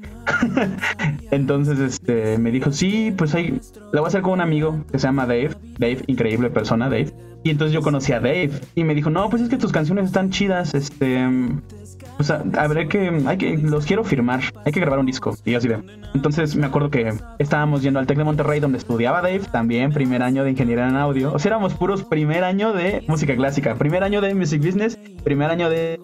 Entonces 1.31 1.79
este, 1.79 2.39
me 2.39 2.51
dijo, 2.51 2.73
sí, 2.73 3.13
pues 3.17 3.35
ahí, 3.35 3.59
la 3.93 4.01
voy 4.01 4.07
a 4.07 4.09
hacer 4.09 4.23
con 4.23 4.35
un 4.35 4.41
amigo 4.41 4.85
que 4.91 4.99
se 4.99 5.07
llama 5.07 5.27
Dave. 5.27 5.51
Dave, 5.79 6.03
increíble 6.07 6.51
persona, 6.51 6.89
Dave. 6.89 7.13
Y 7.47 7.51
entonces 7.51 7.73
yo 7.73 7.81
conocí 7.81 8.11
a 8.11 8.19
Dave 8.19 8.51
y 8.75 8.83
me 8.83 8.93
dijo, 8.93 9.09
no, 9.09 9.31
pues 9.31 9.41
es 9.41 9.49
que 9.49 9.57
tus 9.57 9.71
canciones 9.71 10.07
están 10.07 10.31
chidas, 10.31 10.75
este, 10.75 11.25
pues 12.17 12.29
habré 12.29 12.89
que, 12.89 13.23
hay 13.25 13.39
que, 13.39 13.57
los 13.59 13.87
quiero 13.87 14.03
firmar, 14.03 14.41
hay 14.65 14.73
que 14.73 14.81
grabar 14.81 14.99
un 14.99 15.07
disco. 15.07 15.37
Y 15.45 15.55
así 15.55 15.69
ve. 15.69 15.79
Entonces 16.13 16.57
me 16.57 16.67
acuerdo 16.67 16.91
que 16.91 17.15
estábamos 17.39 17.83
yendo 17.83 18.01
al 18.01 18.09
Tec 18.09 18.19
de 18.19 18.25
Monterrey 18.25 18.59
donde 18.59 18.79
estudiaba 18.79 19.23
Dave, 19.23 19.43
también 19.53 19.93
primer 19.93 20.25
año 20.25 20.43
de 20.43 20.51
ingeniería 20.51 20.89
en 20.89 20.97
audio. 20.97 21.33
O 21.33 21.39
sea, 21.39 21.51
éramos 21.51 21.75
puros 21.75 22.03
primer 22.03 22.43
año 22.43 22.73
de 22.73 23.05
música 23.07 23.37
clásica, 23.37 23.77
primer 23.77 24.03
año 24.03 24.21
de 24.21 24.35
music 24.35 24.61
business, 24.61 24.99
primer 25.23 25.49
año 25.49 25.71
de... 25.71 26.01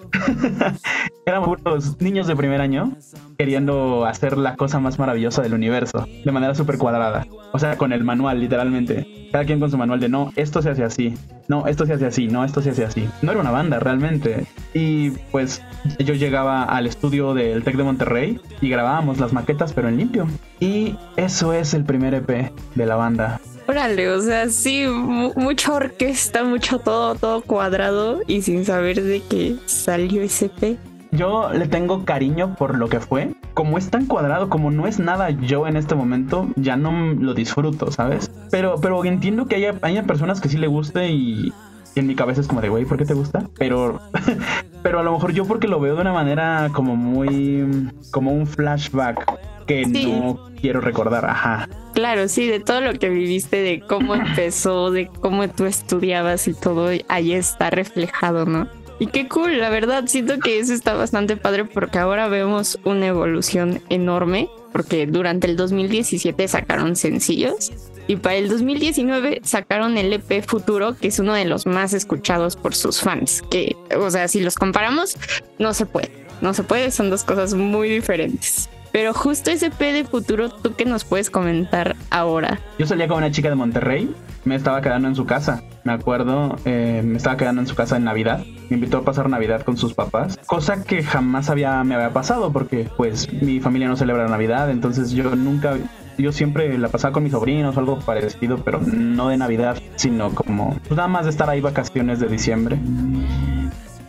éramos 1.26 1.58
puros 1.58 2.00
niños 2.00 2.28
de 2.28 2.36
primer 2.36 2.60
año 2.60 2.92
queriendo 3.36 4.06
hacer 4.06 4.38
la 4.38 4.54
cosa 4.54 4.78
más 4.78 5.00
maravillosa 5.00 5.42
del 5.42 5.54
universo, 5.54 6.06
de 6.24 6.30
manera 6.30 6.54
súper 6.54 6.78
cuadrada. 6.78 7.26
O 7.52 7.58
sea, 7.58 7.76
con 7.76 7.92
el 7.92 8.04
manual, 8.04 8.38
literalmente. 8.38 9.28
Cada 9.32 9.44
quien 9.44 9.60
con 9.60 9.70
su 9.70 9.78
manual 9.78 9.98
de 9.98 10.10
no, 10.10 10.30
esto 10.36 10.60
se 10.60 10.70
hace 10.70 10.84
así, 10.84 11.14
no, 11.48 11.66
esto 11.66 11.86
se 11.86 11.94
hace 11.94 12.06
así, 12.06 12.28
no, 12.28 12.44
esto 12.44 12.62
se 12.62 12.70
hace 12.70 12.84
así. 12.84 13.08
No 13.22 13.32
era 13.32 13.40
una 13.40 13.50
banda 13.50 13.78
realmente. 13.78 14.46
Y 14.74 15.10
pues 15.30 15.62
yo 15.98 16.14
llegaba 16.14 16.64
al 16.64 16.86
estudio 16.86 17.34
del 17.34 17.62
Tec 17.64 17.76
de 17.76 17.82
Monterrey 17.82 18.40
y 18.60 18.68
grabábamos 18.68 19.18
las 19.18 19.32
maquetas, 19.32 19.72
pero 19.72 19.88
en 19.88 19.98
limpio. 19.98 20.26
Y 20.60 20.96
eso 21.16 21.52
es 21.52 21.74
el 21.74 21.84
primer 21.84 22.14
EP 22.14 22.52
de 22.74 22.86
la 22.86 22.96
banda. 22.96 23.40
Órale, 23.68 24.10
o 24.10 24.20
sea, 24.20 24.48
sí, 24.48 24.86
mucha 24.86 25.72
orquesta, 25.72 26.42
mucho 26.42 26.78
todo, 26.78 27.14
todo 27.14 27.42
cuadrado 27.42 28.20
y 28.26 28.42
sin 28.42 28.64
saber 28.64 29.02
de 29.02 29.22
qué 29.28 29.56
salió 29.66 30.22
ese 30.22 30.46
EP. 30.46 30.78
Yo 31.12 31.52
le 31.52 31.68
tengo 31.68 32.04
cariño 32.04 32.56
por 32.56 32.76
lo 32.76 32.88
que 32.88 32.98
fue. 32.98 33.34
Como 33.52 33.76
es 33.76 33.90
tan 33.90 34.06
cuadrado, 34.06 34.48
como 34.48 34.70
no 34.70 34.86
es 34.86 34.98
nada 34.98 35.28
yo 35.28 35.66
en 35.66 35.76
este 35.76 35.94
momento, 35.94 36.48
ya 36.56 36.76
no 36.76 37.12
lo 37.12 37.34
disfruto, 37.34 37.92
¿sabes? 37.92 38.30
Pero, 38.50 38.80
pero 38.80 39.04
entiendo 39.04 39.46
que 39.46 39.56
haya, 39.56 39.74
haya 39.82 40.04
personas 40.04 40.40
que 40.40 40.48
sí 40.48 40.56
le 40.56 40.68
guste 40.68 41.10
y, 41.10 41.52
en 41.94 42.06
mi 42.06 42.14
cabeza 42.14 42.40
es 42.40 42.48
como 42.48 42.62
de, 42.62 42.70
güey, 42.70 42.86
¿por 42.86 42.96
qué 42.96 43.04
te 43.04 43.14
gusta? 43.14 43.48
Pero, 43.58 44.00
pero 44.82 45.00
a 45.00 45.02
lo 45.02 45.12
mejor 45.12 45.32
yo 45.32 45.44
porque 45.44 45.68
lo 45.68 45.80
veo 45.80 45.96
de 45.96 46.00
una 46.00 46.12
manera 46.12 46.70
como 46.72 46.96
muy, 46.96 47.90
como 48.10 48.32
un 48.32 48.46
flashback 48.46 49.38
que 49.66 49.86
no 49.86 50.48
quiero 50.60 50.80
recordar, 50.80 51.26
ajá. 51.26 51.68
Claro, 51.92 52.26
sí, 52.28 52.46
de 52.48 52.60
todo 52.60 52.80
lo 52.80 52.94
que 52.94 53.10
viviste, 53.10 53.58
de 53.58 53.80
cómo 53.80 54.14
empezó, 54.14 54.90
de 54.90 55.08
cómo 55.08 55.46
tú 55.48 55.66
estudiabas 55.66 56.48
y 56.48 56.54
todo, 56.54 56.88
ahí 57.08 57.32
está 57.34 57.68
reflejado, 57.68 58.46
¿no? 58.46 58.66
Y 59.02 59.08
qué 59.08 59.26
cool, 59.26 59.58
la 59.58 59.68
verdad, 59.68 60.04
siento 60.06 60.38
que 60.38 60.60
eso 60.60 60.72
está 60.72 60.94
bastante 60.94 61.36
padre 61.36 61.64
porque 61.64 61.98
ahora 61.98 62.28
vemos 62.28 62.78
una 62.84 63.08
evolución 63.08 63.82
enorme, 63.88 64.48
porque 64.70 65.08
durante 65.08 65.48
el 65.48 65.56
2017 65.56 66.46
sacaron 66.46 66.94
sencillos 66.94 67.72
y 68.06 68.14
para 68.14 68.36
el 68.36 68.48
2019 68.48 69.40
sacaron 69.42 69.98
el 69.98 70.12
EP 70.12 70.46
Futuro, 70.46 70.96
que 70.96 71.08
es 71.08 71.18
uno 71.18 71.34
de 71.34 71.46
los 71.46 71.66
más 71.66 71.94
escuchados 71.94 72.54
por 72.54 72.76
sus 72.76 73.00
fans, 73.00 73.42
que, 73.50 73.74
o 73.98 74.08
sea, 74.08 74.28
si 74.28 74.40
los 74.40 74.54
comparamos, 74.54 75.16
no 75.58 75.74
se 75.74 75.84
puede, 75.84 76.12
no 76.40 76.54
se 76.54 76.62
puede, 76.62 76.92
son 76.92 77.10
dos 77.10 77.24
cosas 77.24 77.54
muy 77.54 77.88
diferentes. 77.88 78.70
Pero 78.92 79.14
justo 79.14 79.50
ese 79.50 79.70
P 79.70 79.92
de 79.92 80.04
futuro, 80.04 80.48
¿tú 80.48 80.76
qué 80.76 80.84
nos 80.84 81.02
puedes 81.02 81.28
comentar 81.28 81.96
ahora? 82.10 82.60
Yo 82.78 82.86
salía 82.86 83.08
con 83.08 83.16
una 83.16 83.32
chica 83.32 83.48
de 83.48 83.56
Monterrey, 83.56 84.14
me 84.44 84.54
estaba 84.54 84.80
quedando 84.80 85.08
en 85.08 85.14
su 85.14 85.26
casa. 85.26 85.62
Me 85.84 85.92
acuerdo, 85.92 86.56
eh, 86.64 87.02
me 87.04 87.16
estaba 87.16 87.36
quedando 87.36 87.60
en 87.60 87.66
su 87.66 87.74
casa 87.74 87.96
en 87.96 88.04
Navidad. 88.04 88.44
Me 88.70 88.76
invitó 88.76 88.98
a 88.98 89.02
pasar 89.02 89.28
Navidad 89.28 89.62
con 89.62 89.76
sus 89.76 89.94
papás, 89.94 90.38
cosa 90.46 90.84
que 90.84 91.02
jamás 91.02 91.50
había, 91.50 91.82
me 91.84 91.94
había 91.94 92.12
pasado 92.12 92.52
porque 92.52 92.88
pues 92.96 93.32
mi 93.42 93.60
familia 93.60 93.88
no 93.88 93.96
celebra 93.96 94.28
Navidad, 94.28 94.70
entonces 94.70 95.10
yo 95.10 95.34
nunca, 95.36 95.76
yo 96.16 96.32
siempre 96.32 96.78
la 96.78 96.88
pasaba 96.88 97.12
con 97.12 97.22
mis 97.22 97.32
sobrinos 97.32 97.76
o 97.76 97.80
algo 97.80 97.98
parecido, 97.98 98.58
pero 98.58 98.80
no 98.80 99.28
de 99.28 99.36
Navidad, 99.36 99.76
sino 99.96 100.30
como 100.30 100.78
pues 100.88 100.96
nada 100.96 101.08
más 101.08 101.24
de 101.24 101.30
estar 101.30 101.50
ahí 101.50 101.60
vacaciones 101.60 102.20
de 102.20 102.28
diciembre 102.28 102.78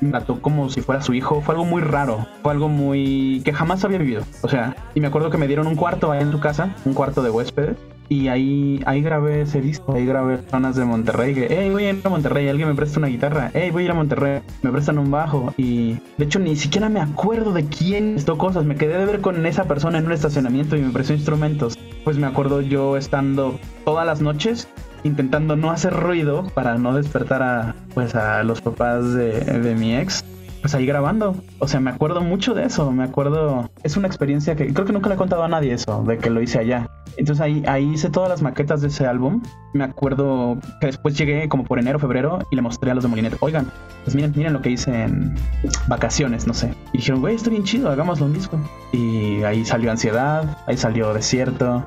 me 0.03 0.11
trató 0.11 0.41
como 0.41 0.69
si 0.69 0.81
fuera 0.81 1.01
su 1.01 1.13
hijo. 1.13 1.41
Fue 1.41 1.53
algo 1.53 1.65
muy 1.65 1.81
raro. 1.81 2.27
Fue 2.41 2.51
algo 2.51 2.69
muy 2.69 3.41
que 3.45 3.53
jamás 3.53 3.83
había 3.83 3.97
vivido. 3.97 4.23
O 4.41 4.49
sea, 4.49 4.75
y 4.93 4.99
me 4.99 5.07
acuerdo 5.07 5.29
que 5.29 5.37
me 5.37 5.47
dieron 5.47 5.65
un 5.67 5.75
cuarto 5.75 6.11
ahí 6.11 6.21
en 6.21 6.31
su 6.31 6.39
casa, 6.39 6.75
un 6.85 6.93
cuarto 6.93 7.23
de 7.23 7.29
huéspedes. 7.29 7.77
Y 8.13 8.27
ahí, 8.27 8.79
ahí 8.85 9.01
grabé 9.01 9.41
ese 9.41 9.59
disco, 9.59 9.95
ahí 9.95 10.05
grabé 10.05 10.37
zonas 10.43 10.75
de 10.75 10.85
Monterrey, 10.85 11.33
que, 11.33 11.47
hey, 11.49 11.71
voy 11.71 11.85
a 11.85 11.89
ir 11.89 12.01
a 12.03 12.09
Monterrey, 12.09 12.47
alguien 12.47 12.67
me 12.67 12.75
presta 12.75 12.99
una 12.99 13.07
guitarra, 13.07 13.49
hey, 13.55 13.71
voy 13.71 13.81
a 13.81 13.85
ir 13.85 13.91
a 13.91 13.95
Monterrey, 13.95 14.41
me 14.61 14.71
prestan 14.71 14.99
un 14.99 15.09
bajo. 15.09 15.51
Y 15.57 15.93
de 16.19 16.25
hecho 16.25 16.37
ni 16.37 16.55
siquiera 16.55 16.89
me 16.89 16.99
acuerdo 16.99 17.53
de 17.53 17.65
quién 17.65 18.15
esto 18.15 18.37
cosas, 18.37 18.65
me 18.65 18.75
quedé 18.75 18.99
de 18.99 19.07
ver 19.07 19.21
con 19.21 19.43
esa 19.47 19.63
persona 19.63 19.97
en 19.97 20.05
un 20.05 20.11
estacionamiento 20.11 20.77
y 20.77 20.83
me 20.83 20.91
prestó 20.91 21.13
instrumentos. 21.13 21.75
Pues 22.03 22.19
me 22.19 22.27
acuerdo 22.27 22.61
yo 22.61 22.97
estando 22.97 23.59
todas 23.83 24.05
las 24.05 24.21
noches 24.21 24.67
intentando 25.03 25.55
no 25.55 25.71
hacer 25.71 25.93
ruido 25.93 26.45
para 26.53 26.77
no 26.77 26.93
despertar 26.93 27.41
a 27.41 27.75
pues 27.95 28.13
a 28.13 28.43
los 28.43 28.61
papás 28.61 29.15
de, 29.15 29.39
de 29.39 29.73
mi 29.73 29.95
ex 29.95 30.23
pues 30.63 30.73
ahí 30.75 30.85
grabando. 30.85 31.35
O 31.59 31.67
sea, 31.67 31.81
me 31.81 31.89
acuerdo 31.89 32.21
mucho 32.21 32.53
de 32.53 32.63
eso. 32.63 32.89
Me 32.91 33.03
acuerdo. 33.03 33.69
Es 33.83 33.97
una 33.97 34.07
experiencia 34.07 34.55
que 34.55 34.73
creo 34.73 34.85
que 34.85 34.93
nunca 34.93 35.09
le 35.09 35.15
he 35.15 35.17
contado 35.17 35.43
a 35.43 35.47
nadie 35.47 35.73
eso, 35.73 36.03
de 36.03 36.17
que 36.17 36.29
lo 36.29 36.41
hice 36.41 36.59
allá. 36.59 36.89
Entonces 37.17 37.41
ahí, 37.41 37.63
ahí 37.67 37.93
hice 37.93 38.09
todas 38.09 38.29
las 38.29 38.41
maquetas 38.41 38.81
de 38.81 38.87
ese 38.87 39.05
álbum. 39.05 39.43
Me 39.73 39.83
acuerdo 39.83 40.57
que 40.79 40.87
después 40.87 41.17
llegué 41.17 41.49
como 41.49 41.63
por 41.63 41.79
enero, 41.79 41.99
febrero 41.99 42.39
y 42.49 42.55
le 42.55 42.61
mostré 42.61 42.91
a 42.91 42.95
los 42.95 43.03
de 43.03 43.09
Molinet. 43.09 43.35
Oigan, 43.41 43.69
pues 44.03 44.15
miren, 44.15 44.33
miren 44.35 44.53
lo 44.53 44.61
que 44.61 44.69
hice 44.69 45.03
en 45.03 45.35
vacaciones, 45.87 46.47
no 46.47 46.53
sé. 46.53 46.73
Y 46.93 46.97
dijeron, 46.97 47.21
güey, 47.21 47.35
está 47.35 47.49
bien 47.49 47.63
chido, 47.63 47.89
hagámoslo 47.89 48.25
un 48.25 48.33
disco. 48.33 48.57
Y 48.91 49.43
ahí 49.43 49.65
salió 49.65 49.91
Ansiedad, 49.91 50.57
ahí 50.65 50.77
salió 50.77 51.13
Desierto, 51.13 51.85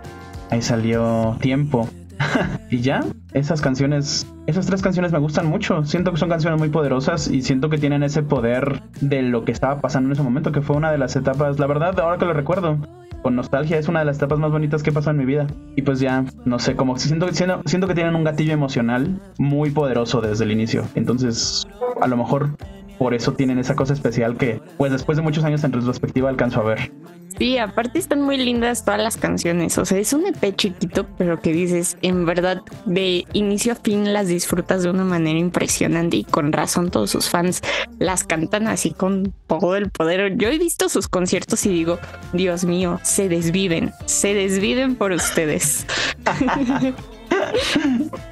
ahí 0.51 0.63
salió 0.63 1.37
Tiempo. 1.41 1.89
y 2.71 2.81
ya, 2.81 3.05
esas 3.33 3.61
canciones, 3.61 4.27
esas 4.47 4.67
tres 4.67 4.83
canciones 4.83 5.13
me 5.13 5.19
gustan 5.19 5.47
mucho. 5.47 5.85
Siento 5.85 6.13
que 6.13 6.19
son 6.19 6.29
canciones 6.29 6.59
muy 6.59 6.69
poderosas 6.69 7.29
y 7.29 7.43
siento 7.43 7.69
que 7.69 7.79
tienen 7.79 8.03
ese 8.03 8.23
poder 8.23 8.83
de 9.01 9.23
lo 9.23 9.45
que 9.45 9.53
estaba 9.53 9.81
pasando 9.81 10.09
en 10.09 10.13
ese 10.13 10.23
momento, 10.23 10.53
que 10.53 10.63
fue 10.63 10.77
una 10.77 10.91
de 10.91 10.99
las 10.99 11.17
etapas, 11.17 11.59
la 11.59 11.67
verdad, 11.67 11.99
ahora 12.01 12.19
que 12.19 12.25
lo 12.25 12.33
recuerdo, 12.33 12.79
con 13.23 13.35
nostalgia, 13.35 13.79
es 13.79 13.89
una 13.89 14.01
de 14.01 14.07
las 14.07 14.19
etapas 14.19 14.39
más 14.39 14.53
bonitas 14.53 14.83
que 14.83 14.93
pasado 14.93 15.13
en 15.13 15.19
mi 15.19 15.25
vida. 15.25 15.47
Y 15.75 15.83
pues 15.83 16.01
ya, 16.01 16.25
no 16.45 16.59
sé, 16.59 16.77
como 16.77 16.97
siento, 16.99 17.27
siento 17.33 17.89
que 17.89 17.95
tienen 17.95 18.15
un 18.15 18.25
gatillo 18.25 18.53
emocional 18.53 19.21
muy 19.39 19.71
poderoso 19.71 20.21
desde 20.21 20.45
el 20.45 20.53
inicio. 20.53 20.85
Entonces, 20.95 21.67
a 22.01 22.07
lo 22.07 22.17
mejor 22.17 22.51
por 22.99 23.15
eso 23.15 23.33
tienen 23.33 23.59
esa 23.59 23.75
cosa 23.75 23.93
especial 23.93 24.37
que, 24.37 24.61
pues 24.77 24.93
después 24.93 25.17
de 25.17 25.23
muchos 25.23 25.45
años 25.45 25.65
en 25.65 25.73
retrospectiva, 25.73 26.29
alcanzo 26.29 26.61
a 26.61 26.65
ver. 26.65 26.93
Sí, 27.39 27.59
aparte 27.59 27.99
están 27.99 28.23
muy 28.23 28.39
lindas 28.39 28.85
todas 28.85 29.01
las 29.01 29.19
canciones. 29.19 29.77
O 29.77 29.85
sea, 29.85 29.99
es 29.99 30.15
un 30.15 30.27
EP 30.27 30.57
chiquito, 30.57 31.07
pero 31.19 31.41
que 31.41 31.53
dices, 31.53 31.99
en 32.01 32.25
verdad, 32.25 32.63
de 32.87 33.27
inicio 33.35 33.73
a 33.73 33.75
fin 33.75 34.15
las 34.15 34.29
disfrutas 34.29 34.83
de 34.83 34.91
una 34.91 35.05
manera 35.05 35.39
impresionante 35.39 36.17
y 36.17 36.25
con 36.25 36.53
razón 36.53 36.91
todos 36.91 37.11
sus 37.11 37.29
fans 37.29 37.61
las 37.99 38.25
cantan 38.25 38.69
así 38.69 38.93
con 38.93 39.35
todo 39.47 39.77
el 39.77 39.91
poder. 39.91 40.39
Yo 40.39 40.49
he 40.49 40.59
visto 40.59 40.89
sus 40.89 41.09
conciertos 41.09 41.67
y 41.67 41.69
digo, 41.69 41.99
Dios 42.33 42.65
mío, 42.65 43.01
se 43.03 43.29
desviven, 43.29 43.93
se 44.07 44.33
desviven 44.33 44.97
por 44.97 45.13
ustedes. 45.13 45.87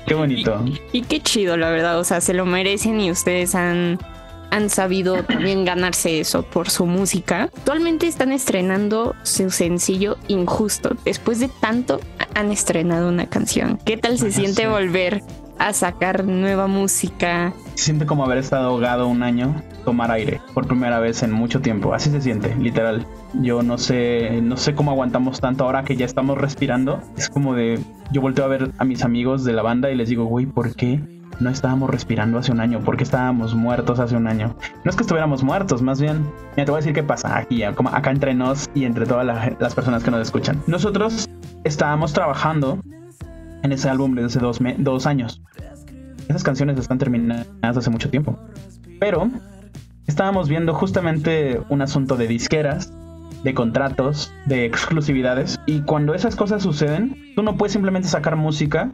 qué 0.07 0.14
bonito. 0.14 0.64
y, 0.92 1.03
qué 1.03 1.20
chido, 1.20 1.59
la 1.59 1.68
verdad. 1.68 1.98
O 1.98 2.05
sea, 2.05 2.22
se 2.22 2.33
lo 2.33 2.46
merecen 2.46 3.00
y 3.00 3.11
ustedes 3.11 3.55
han 3.55 3.98
han 4.54 4.70
sabido 4.70 5.24
también 5.24 5.64
ganarse 5.64 6.20
eso 6.20 6.44
por 6.44 6.70
su 6.70 6.86
música. 6.86 7.50
Actualmente 7.56 8.06
están 8.06 8.30
estrenando 8.30 9.16
su 9.24 9.50
sencillo 9.50 10.16
Injusto. 10.28 10.96
Después 11.04 11.40
de 11.40 11.48
tanto 11.48 11.98
han 12.36 12.52
estrenado 12.52 13.08
una 13.08 13.26
canción. 13.26 13.78
¿Qué 13.84 13.96
tal 13.96 14.16
se 14.16 14.30
siente 14.30 14.68
volver 14.68 15.22
a 15.58 15.72
sacar 15.72 16.24
nueva 16.24 16.68
música? 16.68 17.52
Se 17.74 17.86
siente 17.86 18.06
como 18.06 18.24
haber 18.24 18.38
estado 18.38 18.68
ahogado 18.68 19.08
un 19.08 19.24
año, 19.24 19.60
tomar 19.84 20.12
aire 20.12 20.40
por 20.54 20.68
primera 20.68 21.00
vez 21.00 21.24
en 21.24 21.32
mucho 21.32 21.60
tiempo. 21.60 21.92
Así 21.92 22.10
se 22.10 22.20
siente, 22.20 22.54
literal. 22.54 23.08
Yo 23.32 23.64
no 23.64 23.76
sé, 23.76 24.40
no 24.40 24.56
sé 24.56 24.76
cómo 24.76 24.92
aguantamos 24.92 25.40
tanto 25.40 25.64
ahora 25.64 25.82
que 25.82 25.96
ya 25.96 26.06
estamos 26.06 26.38
respirando. 26.38 27.02
Es 27.16 27.28
como 27.28 27.56
de, 27.56 27.80
yo 28.12 28.20
volteo 28.20 28.44
a 28.44 28.48
ver 28.48 28.70
a 28.78 28.84
mis 28.84 29.02
amigos 29.02 29.42
de 29.42 29.52
la 29.52 29.62
banda 29.62 29.90
y 29.90 29.96
les 29.96 30.08
digo, 30.08 30.26
güey, 30.26 30.46
¿por 30.46 30.76
qué? 30.76 31.00
No 31.40 31.51
estábamos 31.51 31.90
respirando 31.90 32.38
hace 32.38 32.53
un 32.53 32.61
año, 32.61 32.81
porque 32.85 33.05
estábamos 33.05 33.55
muertos 33.55 33.99
hace 33.99 34.16
un 34.16 34.27
año. 34.27 34.57
No 34.85 34.90
es 34.90 34.97
que 34.97 35.03
estuviéramos 35.03 35.42
muertos, 35.42 35.83
más 35.83 36.01
bien, 36.01 36.27
ya 36.57 36.64
te 36.64 36.70
voy 36.70 36.79
a 36.79 36.81
decir 36.81 36.94
qué 36.94 37.03
pasa 37.03 37.37
aquí, 37.37 37.62
como 37.75 37.88
acá 37.90 38.11
entre 38.11 38.35
nos 38.35 38.68
y 38.75 38.85
entre 38.85 39.07
todas 39.07 39.27
las 39.59 39.75
personas 39.75 40.03
que 40.03 40.11
nos 40.11 40.20
escuchan. 40.20 40.62
Nosotros 40.66 41.29
estábamos 41.64 42.12
trabajando 42.12 42.79
en 43.62 43.73
ese 43.73 43.88
álbum 43.88 44.14
desde 44.14 44.27
hace 44.27 44.38
dos, 44.40 44.59
dos 44.79 45.07
años. 45.07 45.42
Esas 46.29 46.42
canciones 46.42 46.79
están 46.79 46.99
terminadas 46.99 47.47
hace 47.62 47.90
mucho 47.90 48.11
tiempo. 48.11 48.38
Pero 49.01 49.29
estábamos 50.07 50.49
viendo 50.49 50.75
justamente 50.75 51.61
un 51.68 51.83
asunto 51.83 52.16
de 52.16 52.27
disqueras, 52.27 52.92
de 53.42 53.55
contratos, 53.55 54.33
de 54.47 54.64
exclusividades. 54.64 55.61
Y 55.66 55.83
cuando 55.83 56.14
esas 56.14 56.37
cosas 56.37 56.62
suceden, 56.62 57.33
tú 57.35 57.42
no 57.42 57.57
puedes 57.57 57.73
simplemente 57.73 58.09
sacar 58.09 58.37
música 58.37 58.92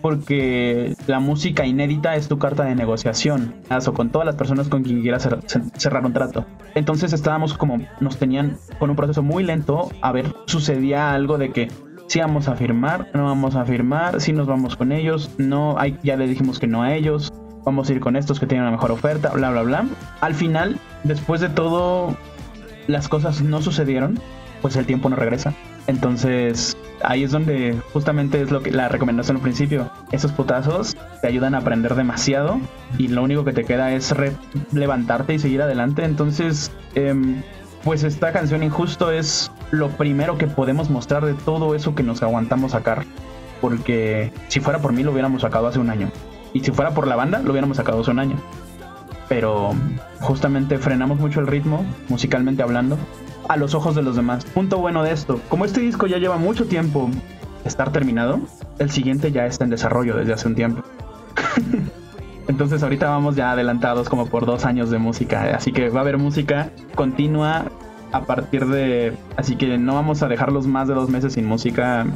porque 0.00 0.94
la 1.06 1.20
música 1.20 1.66
inédita 1.66 2.16
es 2.16 2.28
tu 2.28 2.38
carta 2.38 2.64
de 2.64 2.74
negociación 2.74 3.54
o 3.86 3.92
con 3.92 4.10
todas 4.10 4.26
las 4.26 4.36
personas 4.36 4.68
con 4.68 4.82
quien 4.82 5.02
quieras 5.02 5.26
cer- 5.26 5.42
cer- 5.42 5.70
cerrar 5.76 6.04
un 6.04 6.12
trato. 6.12 6.44
Entonces 6.74 7.12
estábamos 7.12 7.54
como, 7.54 7.78
nos 8.00 8.16
tenían 8.16 8.56
con 8.78 8.90
un 8.90 8.96
proceso 8.96 9.22
muy 9.22 9.42
lento. 9.44 9.90
A 10.02 10.12
ver, 10.12 10.34
sucedía 10.46 11.12
algo 11.12 11.38
de 11.38 11.50
que 11.50 11.68
si 12.06 12.20
vamos 12.20 12.48
a 12.48 12.56
firmar, 12.56 13.08
no 13.14 13.24
vamos 13.24 13.54
a 13.54 13.64
firmar, 13.64 14.20
si 14.20 14.32
nos 14.32 14.46
vamos 14.46 14.76
con 14.76 14.90
ellos, 14.92 15.30
no, 15.38 15.78
hay, 15.78 15.96
ya 16.02 16.16
le 16.16 16.26
dijimos 16.26 16.58
que 16.58 16.66
no 16.66 16.82
a 16.82 16.94
ellos, 16.94 17.32
vamos 17.64 17.88
a 17.88 17.92
ir 17.92 18.00
con 18.00 18.16
estos 18.16 18.40
que 18.40 18.46
tienen 18.46 18.62
una 18.66 18.72
mejor 18.72 18.90
oferta, 18.90 19.30
bla, 19.30 19.50
bla, 19.50 19.62
bla. 19.62 19.84
Al 20.20 20.34
final, 20.34 20.78
después 21.04 21.40
de 21.40 21.48
todo, 21.50 22.16
las 22.88 23.08
cosas 23.08 23.42
no 23.42 23.62
sucedieron, 23.62 24.18
pues 24.60 24.74
el 24.76 24.86
tiempo 24.86 25.08
no 25.08 25.16
regresa. 25.16 25.54
Entonces, 25.90 26.76
ahí 27.02 27.24
es 27.24 27.32
donde 27.32 27.76
justamente 27.92 28.40
es 28.40 28.52
lo 28.52 28.62
que 28.62 28.70
la 28.70 28.88
recomendación 28.88 29.38
al 29.38 29.42
principio. 29.42 29.90
Esos 30.12 30.30
putazos 30.30 30.96
te 31.20 31.26
ayudan 31.26 31.56
a 31.56 31.58
aprender 31.58 31.96
demasiado 31.96 32.60
y 32.96 33.08
lo 33.08 33.24
único 33.24 33.44
que 33.44 33.52
te 33.52 33.64
queda 33.64 33.92
es 33.92 34.14
levantarte 34.72 35.34
y 35.34 35.40
seguir 35.40 35.62
adelante. 35.62 36.04
Entonces, 36.04 36.70
em, 36.94 37.42
pues 37.82 38.04
esta 38.04 38.32
canción 38.32 38.62
Injusto 38.62 39.10
es 39.10 39.50
lo 39.72 39.88
primero 39.88 40.38
que 40.38 40.46
podemos 40.46 40.90
mostrar 40.90 41.24
de 41.24 41.34
todo 41.34 41.74
eso 41.74 41.96
que 41.96 42.04
nos 42.04 42.22
aguantamos 42.22 42.70
sacar. 42.70 43.04
Porque 43.60 44.32
si 44.46 44.60
fuera 44.60 44.78
por 44.78 44.92
mí 44.92 45.02
lo 45.02 45.10
hubiéramos 45.10 45.42
sacado 45.42 45.66
hace 45.66 45.80
un 45.80 45.90
año. 45.90 46.08
Y 46.52 46.60
si 46.60 46.70
fuera 46.70 46.94
por 46.94 47.08
la 47.08 47.16
banda 47.16 47.40
lo 47.40 47.50
hubiéramos 47.50 47.78
sacado 47.78 48.02
hace 48.02 48.12
un 48.12 48.20
año. 48.20 48.36
Pero 49.28 49.72
justamente 50.20 50.78
frenamos 50.78 51.18
mucho 51.18 51.40
el 51.40 51.48
ritmo, 51.48 51.84
musicalmente 52.08 52.62
hablando, 52.62 52.96
a 53.50 53.56
los 53.56 53.74
ojos 53.74 53.96
de 53.96 54.02
los 54.02 54.14
demás. 54.14 54.44
Punto 54.44 54.78
bueno 54.78 55.02
de 55.02 55.10
esto, 55.10 55.40
como 55.48 55.64
este 55.64 55.80
disco 55.80 56.06
ya 56.06 56.18
lleva 56.18 56.36
mucho 56.36 56.66
tiempo 56.66 57.10
estar 57.64 57.90
terminado, 57.90 58.38
el 58.78 58.90
siguiente 58.90 59.32
ya 59.32 59.44
está 59.44 59.64
en 59.64 59.70
desarrollo 59.70 60.16
desde 60.16 60.32
hace 60.32 60.46
un 60.46 60.54
tiempo. 60.54 60.82
Entonces 62.48 62.82
ahorita 62.82 63.08
vamos 63.08 63.34
ya 63.34 63.50
adelantados 63.50 64.08
como 64.08 64.26
por 64.26 64.46
dos 64.46 64.64
años 64.64 64.90
de 64.90 64.98
música, 64.98 65.52
así 65.54 65.72
que 65.72 65.88
va 65.88 65.98
a 65.98 66.02
haber 66.02 66.16
música 66.16 66.70
continua 66.94 67.64
a 68.12 68.20
partir 68.22 68.66
de... 68.66 69.16
Así 69.36 69.56
que 69.56 69.78
no 69.78 69.94
vamos 69.94 70.22
a 70.22 70.28
dejarlos 70.28 70.68
más 70.68 70.86
de 70.86 70.94
dos 70.94 71.10
meses 71.10 71.32
sin 71.32 71.46
música 71.46 72.06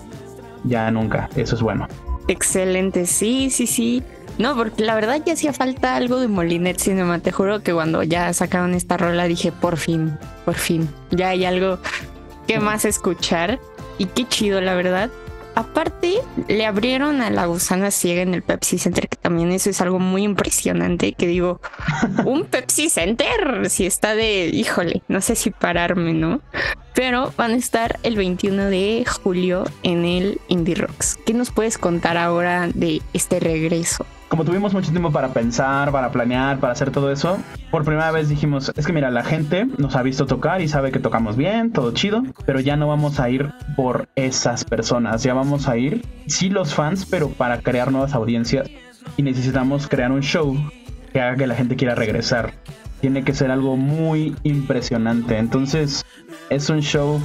ya 0.62 0.88
nunca, 0.92 1.28
eso 1.34 1.56
es 1.56 1.62
bueno. 1.62 1.88
Excelente, 2.28 3.06
sí, 3.06 3.50
sí, 3.50 3.66
sí. 3.66 4.02
No, 4.38 4.56
porque 4.56 4.82
la 4.82 4.94
verdad 4.94 5.22
ya 5.24 5.34
hacía 5.34 5.52
falta 5.52 5.94
algo 5.94 6.18
de 6.18 6.28
Molinet 6.28 6.78
Cinema. 6.78 7.18
Te 7.20 7.30
juro 7.30 7.62
que 7.62 7.72
cuando 7.72 8.02
ya 8.02 8.32
sacaron 8.32 8.74
esta 8.74 8.96
rola 8.96 9.24
dije, 9.24 9.52
por 9.52 9.76
fin, 9.76 10.18
por 10.44 10.54
fin, 10.54 10.88
ya 11.10 11.28
hay 11.28 11.44
algo 11.44 11.78
que 12.46 12.58
más 12.58 12.84
escuchar. 12.84 13.60
Y 13.96 14.06
qué 14.06 14.26
chido, 14.26 14.60
la 14.60 14.74
verdad. 14.74 15.10
Aparte, 15.54 16.14
le 16.48 16.66
abrieron 16.66 17.22
a 17.22 17.30
la 17.30 17.46
gusana 17.46 17.90
ciega 17.90 18.22
en 18.22 18.34
el 18.34 18.42
Pepsi 18.42 18.78
Center, 18.78 19.08
que 19.08 19.16
también 19.16 19.52
eso 19.52 19.70
es 19.70 19.80
algo 19.80 19.98
muy 19.98 20.22
impresionante. 20.22 21.12
Que 21.12 21.26
digo, 21.26 21.60
un 22.24 22.44
Pepsi 22.44 22.88
Center, 22.88 23.70
si 23.70 23.86
está 23.86 24.14
de, 24.14 24.46
híjole, 24.46 25.02
no 25.08 25.20
sé 25.20 25.36
si 25.36 25.50
pararme, 25.50 26.12
¿no? 26.12 26.40
Pero 26.94 27.32
van 27.36 27.52
a 27.52 27.56
estar 27.56 27.98
el 28.02 28.16
21 28.16 28.66
de 28.66 29.04
julio 29.04 29.64
en 29.82 30.04
el 30.04 30.40
Indie 30.48 30.76
Rocks. 30.76 31.18
¿Qué 31.26 31.34
nos 31.34 31.50
puedes 31.50 31.78
contar 31.78 32.16
ahora 32.16 32.68
de 32.72 33.02
este 33.12 33.40
regreso? 33.40 34.06
Como 34.34 34.44
tuvimos 34.44 34.74
mucho 34.74 34.90
tiempo 34.90 35.12
para 35.12 35.28
pensar, 35.28 35.92
para 35.92 36.10
planear, 36.10 36.58
para 36.58 36.72
hacer 36.72 36.90
todo 36.90 37.12
eso, 37.12 37.38
por 37.70 37.84
primera 37.84 38.10
vez 38.10 38.28
dijimos, 38.28 38.72
es 38.74 38.84
que 38.84 38.92
mira, 38.92 39.08
la 39.12 39.22
gente 39.22 39.64
nos 39.78 39.94
ha 39.94 40.02
visto 40.02 40.26
tocar 40.26 40.60
y 40.60 40.66
sabe 40.66 40.90
que 40.90 40.98
tocamos 40.98 41.36
bien, 41.36 41.70
todo 41.70 41.92
chido, 41.92 42.24
pero 42.44 42.58
ya 42.58 42.74
no 42.74 42.88
vamos 42.88 43.20
a 43.20 43.30
ir 43.30 43.52
por 43.76 44.08
esas 44.16 44.64
personas, 44.64 45.22
ya 45.22 45.34
vamos 45.34 45.68
a 45.68 45.76
ir, 45.76 46.04
sí 46.26 46.50
los 46.50 46.74
fans, 46.74 47.06
pero 47.06 47.28
para 47.28 47.60
crear 47.60 47.92
nuevas 47.92 48.12
audiencias. 48.12 48.68
Y 49.16 49.22
necesitamos 49.22 49.86
crear 49.86 50.10
un 50.10 50.22
show 50.22 50.56
que 51.12 51.20
haga 51.20 51.36
que 51.36 51.46
la 51.46 51.54
gente 51.54 51.76
quiera 51.76 51.94
regresar. 51.94 52.54
Tiene 53.00 53.22
que 53.22 53.34
ser 53.34 53.52
algo 53.52 53.76
muy 53.76 54.34
impresionante, 54.42 55.38
entonces 55.38 56.04
es 56.50 56.68
un 56.70 56.80
show 56.80 57.20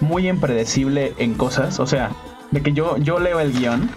muy 0.00 0.30
impredecible 0.30 1.12
en 1.18 1.34
cosas, 1.34 1.78
o 1.78 1.86
sea, 1.86 2.10
de 2.52 2.62
que 2.62 2.72
yo, 2.72 2.96
yo 2.96 3.20
leo 3.20 3.38
el 3.38 3.52
guion, 3.52 3.90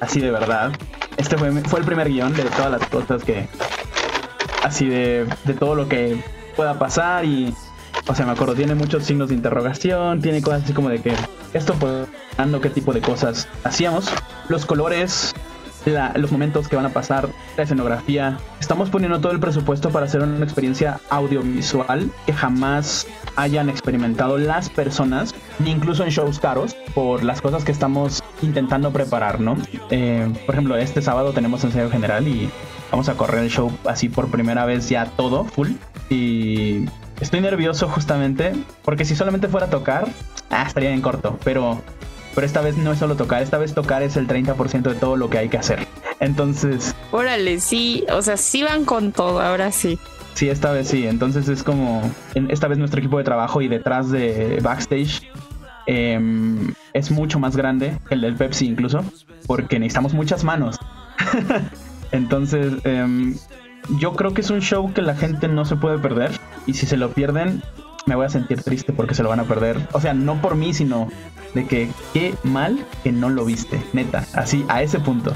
así 0.00 0.18
de 0.18 0.32
verdad, 0.32 0.72
este 1.16 1.36
fue, 1.36 1.50
fue 1.62 1.80
el 1.80 1.86
primer 1.86 2.08
guion 2.08 2.34
de 2.34 2.44
todas 2.44 2.70
las 2.70 2.86
cosas 2.88 3.24
que. 3.24 3.48
Así 4.62 4.86
de, 4.88 5.26
de 5.44 5.54
todo 5.54 5.74
lo 5.74 5.88
que 5.88 6.22
pueda 6.56 6.78
pasar 6.78 7.24
y. 7.24 7.54
O 8.06 8.14
sea, 8.14 8.26
me 8.26 8.32
acuerdo, 8.32 8.54
tiene 8.54 8.74
muchos 8.74 9.04
signos 9.04 9.28
de 9.28 9.34
interrogación, 9.34 10.20
tiene 10.20 10.42
cosas 10.42 10.64
así 10.64 10.72
como 10.72 10.90
de 10.90 11.00
que 11.00 11.14
esto 11.54 11.74
dando 12.36 12.60
qué 12.60 12.68
tipo 12.68 12.92
de 12.92 13.00
cosas 13.00 13.48
hacíamos. 13.62 14.12
Los 14.48 14.66
colores, 14.66 15.32
los 16.16 16.32
momentos 16.32 16.68
que 16.68 16.76
van 16.76 16.86
a 16.86 16.90
pasar, 16.90 17.28
la 17.56 17.62
escenografía. 17.62 18.38
Estamos 18.60 18.90
poniendo 18.90 19.20
todo 19.20 19.32
el 19.32 19.40
presupuesto 19.40 19.90
para 19.90 20.06
hacer 20.06 20.22
una 20.22 20.44
experiencia 20.44 21.00
audiovisual 21.10 22.10
que 22.26 22.32
jamás 22.32 23.06
hayan 23.36 23.68
experimentado 23.68 24.38
las 24.38 24.68
personas, 24.68 25.34
ni 25.58 25.70
incluso 25.70 26.04
en 26.04 26.10
shows 26.10 26.38
caros, 26.38 26.74
por 26.94 27.22
las 27.22 27.40
cosas 27.40 27.64
que 27.64 27.72
estamos 27.72 28.22
intentando 28.44 28.92
preparar, 28.92 29.40
¿no? 29.40 29.56
Eh, 29.90 30.30
por 30.46 30.54
ejemplo, 30.54 30.76
este 30.76 31.02
sábado 31.02 31.32
tenemos 31.32 31.64
ensayo 31.64 31.90
general 31.90 32.28
y 32.28 32.48
vamos 32.90 33.08
a 33.08 33.14
correr 33.14 33.42
el 33.42 33.50
show 33.50 33.72
así 33.86 34.08
por 34.08 34.30
primera 34.30 34.64
vez 34.66 34.88
ya 34.88 35.06
todo, 35.06 35.44
full. 35.44 35.70
Y 36.10 36.84
estoy 37.20 37.40
nervioso 37.40 37.88
justamente 37.88 38.52
porque 38.84 39.04
si 39.04 39.16
solamente 39.16 39.48
fuera 39.48 39.66
a 39.66 39.70
tocar, 39.70 40.08
ah, 40.50 40.64
estaría 40.66 40.90
en 40.90 41.00
corto, 41.00 41.38
pero... 41.44 41.82
Pero 42.34 42.48
esta 42.48 42.62
vez 42.62 42.76
no 42.76 42.90
es 42.90 42.98
solo 42.98 43.14
tocar, 43.14 43.44
esta 43.44 43.58
vez 43.58 43.74
tocar 43.74 44.02
es 44.02 44.16
el 44.16 44.26
30% 44.26 44.82
de 44.82 44.96
todo 44.96 45.14
lo 45.14 45.30
que 45.30 45.38
hay 45.38 45.48
que 45.48 45.56
hacer. 45.56 45.86
Entonces, 46.18 46.92
Órale, 47.12 47.60
sí, 47.60 48.04
o 48.10 48.22
sea, 48.22 48.36
sí 48.36 48.64
van 48.64 48.84
con 48.84 49.12
todo, 49.12 49.40
ahora 49.40 49.70
sí. 49.70 50.00
Sí, 50.34 50.48
esta 50.48 50.72
vez 50.72 50.88
sí. 50.88 51.06
Entonces 51.06 51.48
es 51.48 51.62
como, 51.62 52.02
esta 52.48 52.68
vez 52.68 52.78
nuestro 52.78 52.98
equipo 52.98 53.18
de 53.18 53.24
trabajo 53.24 53.62
y 53.62 53.68
detrás 53.68 54.10
de 54.10 54.58
backstage 54.62 55.22
em, 55.86 56.74
es 56.92 57.10
mucho 57.10 57.38
más 57.38 57.56
grande 57.56 57.98
que 58.08 58.14
el 58.14 58.20
del 58.20 58.34
Pepsi 58.36 58.66
incluso, 58.66 59.04
porque 59.46 59.78
necesitamos 59.78 60.14
muchas 60.14 60.44
manos. 60.44 60.78
Entonces, 62.12 62.74
em, 62.84 63.34
yo 63.98 64.14
creo 64.14 64.32
que 64.34 64.40
es 64.40 64.50
un 64.50 64.60
show 64.60 64.92
que 64.92 65.02
la 65.02 65.14
gente 65.14 65.48
no 65.48 65.64
se 65.64 65.76
puede 65.76 65.98
perder 65.98 66.30
y 66.66 66.74
si 66.74 66.86
se 66.86 66.96
lo 66.96 67.10
pierden, 67.10 67.62
me 68.06 68.14
voy 68.14 68.26
a 68.26 68.28
sentir 68.28 68.62
triste 68.62 68.92
porque 68.92 69.14
se 69.14 69.22
lo 69.22 69.28
van 69.28 69.40
a 69.40 69.44
perder. 69.44 69.88
O 69.92 70.00
sea, 70.00 70.14
no 70.14 70.40
por 70.40 70.54
mí, 70.54 70.74
sino 70.74 71.08
de 71.54 71.66
que 71.66 71.88
qué 72.12 72.34
mal 72.42 72.84
que 73.02 73.12
no 73.12 73.30
lo 73.30 73.44
viste, 73.44 73.80
neta, 73.92 74.26
así 74.34 74.64
a 74.68 74.82
ese 74.82 74.98
punto. 75.00 75.32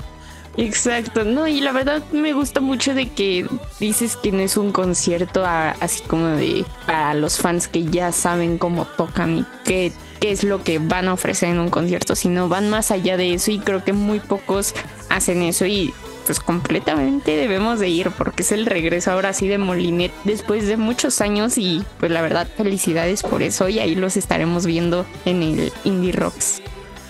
Exacto, 0.56 1.22
no, 1.22 1.46
y 1.46 1.60
la 1.60 1.70
verdad 1.70 2.02
me 2.10 2.32
gusta 2.32 2.60
mucho 2.60 2.92
de 2.92 3.08
que 3.08 3.46
dices 3.78 4.16
que 4.16 4.32
no 4.32 4.40
es 4.40 4.56
un 4.56 4.72
concierto 4.72 5.44
así 5.46 6.02
como 6.02 6.26
de 6.26 6.64
para 6.84 7.14
los 7.14 7.38
fans 7.38 7.68
que 7.68 7.84
ya 7.84 8.10
saben 8.10 8.58
cómo 8.58 8.84
tocan 8.84 9.38
y 9.38 9.46
qué, 9.64 9.92
qué 10.20 10.30
es 10.30 10.44
lo 10.44 10.62
que 10.62 10.78
van 10.78 11.08
a 11.08 11.12
ofrecer 11.12 11.50
en 11.50 11.58
un 11.58 11.70
concierto, 11.70 12.14
sino 12.14 12.48
van 12.48 12.70
más 12.70 12.90
allá 12.90 13.16
de 13.16 13.34
eso 13.34 13.50
y 13.50 13.58
creo 13.58 13.84
que 13.84 13.92
muy 13.92 14.20
pocos 14.20 14.74
hacen 15.08 15.42
eso 15.42 15.66
y 15.66 15.92
pues 16.26 16.40
completamente 16.40 17.36
debemos 17.36 17.78
de 17.78 17.88
ir 17.88 18.10
porque 18.10 18.42
es 18.42 18.52
el 18.52 18.66
regreso 18.66 19.10
ahora 19.10 19.32
sí 19.32 19.48
de 19.48 19.56
Molinet 19.56 20.12
después 20.24 20.66
de 20.66 20.76
muchos 20.76 21.22
años 21.22 21.56
y 21.56 21.82
pues 21.98 22.12
la 22.12 22.20
verdad 22.20 22.46
felicidades 22.54 23.22
por 23.22 23.42
eso 23.42 23.68
y 23.70 23.78
ahí 23.78 23.94
los 23.94 24.16
estaremos 24.18 24.66
viendo 24.66 25.06
en 25.24 25.42
el 25.42 25.72
Indie 25.84 26.12
Rocks. 26.12 26.60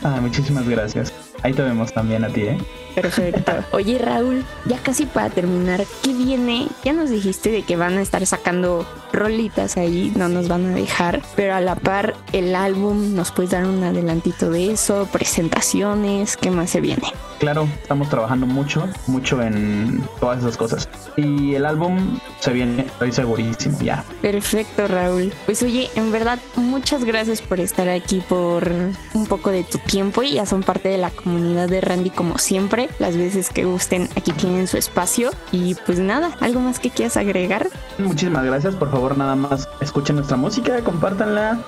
Ah, 0.05 0.21
muchísimas 0.21 0.69
gracias. 0.69 1.13
Ahí 1.43 1.53
te 1.53 1.63
vemos 1.63 1.93
también 1.93 2.25
a 2.25 2.29
ti, 2.29 2.43
¿eh? 2.43 2.59
Perfecto. 2.95 3.53
Oye, 3.73 3.99
Raúl, 3.99 4.45
ya 4.67 4.79
casi 4.79 5.07
para 5.07 5.31
terminar, 5.31 5.85
¿qué 6.03 6.13
viene? 6.13 6.69
Ya 6.85 6.93
nos 6.93 7.11
dijiste 7.11 7.51
de 7.51 7.63
que 7.63 7.77
van 7.77 7.99
a 7.99 8.03
estar 8.03 8.25
sacando 8.27 8.87
rolitas 9.13 9.77
ahí, 9.77 10.13
no 10.17 10.29
nos 10.29 10.49
van 10.49 10.67
a 10.67 10.75
dejar, 10.75 11.23
pero 11.37 11.55
a 11.55 11.61
la 11.61 11.77
par 11.77 12.15
el 12.33 12.55
álbum, 12.55 13.15
¿nos 13.15 13.33
puedes 13.33 13.51
dar 13.51 13.65
un 13.65 13.83
adelantito 13.83 14.51
de 14.51 14.73
eso? 14.73 15.09
Presentaciones, 15.11 16.37
¿qué 16.37 16.51
más 16.51 16.71
se 16.71 16.81
viene? 16.81 17.13
Claro, 17.39 17.69
estamos 17.81 18.09
trabajando 18.09 18.47
mucho, 18.47 18.89
mucho 19.07 19.41
en 19.41 20.03
todas 20.19 20.41
esas 20.41 20.57
cosas. 20.57 20.89
Y 21.17 21.55
el 21.55 21.67
álbum 21.67 22.19
se 22.41 22.53
viene, 22.53 22.83
estoy 22.83 23.13
segurísimo, 23.13 23.79
ya. 23.81 24.05
Perfecto, 24.21 24.89
Raúl. 24.89 25.33
Pues 25.47 25.63
oye, 25.63 25.89
en 25.95 26.11
verdad, 26.11 26.41
muchas 26.57 27.05
gracias 27.05 27.41
por 27.41 27.61
estar 27.61 27.89
aquí, 27.89 28.23
por 28.29 28.69
un 29.15 29.27
poco 29.29 29.51
de 29.51 29.63
tu 29.63 29.79
tiempo 29.79 30.25
y 30.25 30.33
ya 30.33 30.47
son 30.47 30.65
parte 30.65 30.89
de 30.89 30.99
la 30.99 31.11
comunidad 31.11 31.69
de 31.69 31.81
Randy 31.81 32.11
como 32.11 32.39
siempre. 32.39 32.89
Las 32.99 33.17
veces 33.17 33.51
que 33.51 33.65
gusten, 33.65 34.09
aquí 34.17 34.33
tienen 34.33 34.67
su 34.67 34.77
espacio. 34.77 35.31
Y 35.53 35.77
pues 35.87 36.01
nada, 36.01 36.37
¿algo 36.41 36.59
más 36.59 36.81
que 36.81 36.91
quieras 36.91 37.17
agregar? 37.17 37.69
Muchísimas 37.99 38.45
gracias, 38.45 38.75
por 38.75 38.91
favor 38.91 38.98
nada 39.17 39.37
más 39.37 39.69
escuchen 39.81 40.17
nuestra 40.17 40.37
música, 40.37 40.83
compártanla 40.83 41.59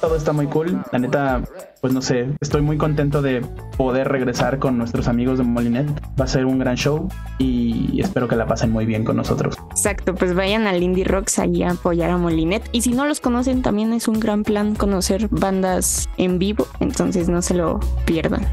todo 0.00 0.16
está 0.16 0.32
muy 0.32 0.46
cool. 0.46 0.82
La 0.92 0.98
neta, 0.98 1.42
pues 1.80 1.92
no 1.92 2.02
sé, 2.02 2.28
estoy 2.40 2.62
muy 2.62 2.76
contento 2.76 3.22
de 3.22 3.42
poder 3.76 4.08
regresar 4.08 4.58
con 4.58 4.78
nuestros 4.78 5.08
amigos 5.08 5.38
de 5.38 5.44
Molinet. 5.44 5.88
Va 6.18 6.24
a 6.24 6.28
ser 6.28 6.46
un 6.46 6.58
gran 6.58 6.76
show 6.76 7.08
y 7.38 8.00
espero 8.00 8.28
que 8.28 8.36
la 8.36 8.46
pasen 8.46 8.70
muy 8.70 8.86
bien 8.86 9.04
con 9.04 9.16
nosotros. 9.16 9.56
Exacto, 9.70 10.14
pues 10.14 10.34
vayan 10.34 10.66
al 10.66 10.82
Indie 10.82 11.04
Rocks 11.04 11.38
allí 11.38 11.62
a 11.62 11.70
apoyar 11.70 12.10
a 12.10 12.16
Molinet. 12.16 12.68
Y 12.72 12.82
si 12.82 12.92
no 12.92 13.06
los 13.06 13.20
conocen, 13.20 13.62
también 13.62 13.92
es 13.92 14.08
un 14.08 14.20
gran 14.20 14.44
plan 14.44 14.74
conocer 14.74 15.28
bandas 15.30 16.08
en 16.16 16.38
vivo, 16.38 16.66
entonces 16.80 17.28
no 17.28 17.42
se 17.42 17.54
lo 17.54 17.80
pierdan. 18.04 18.46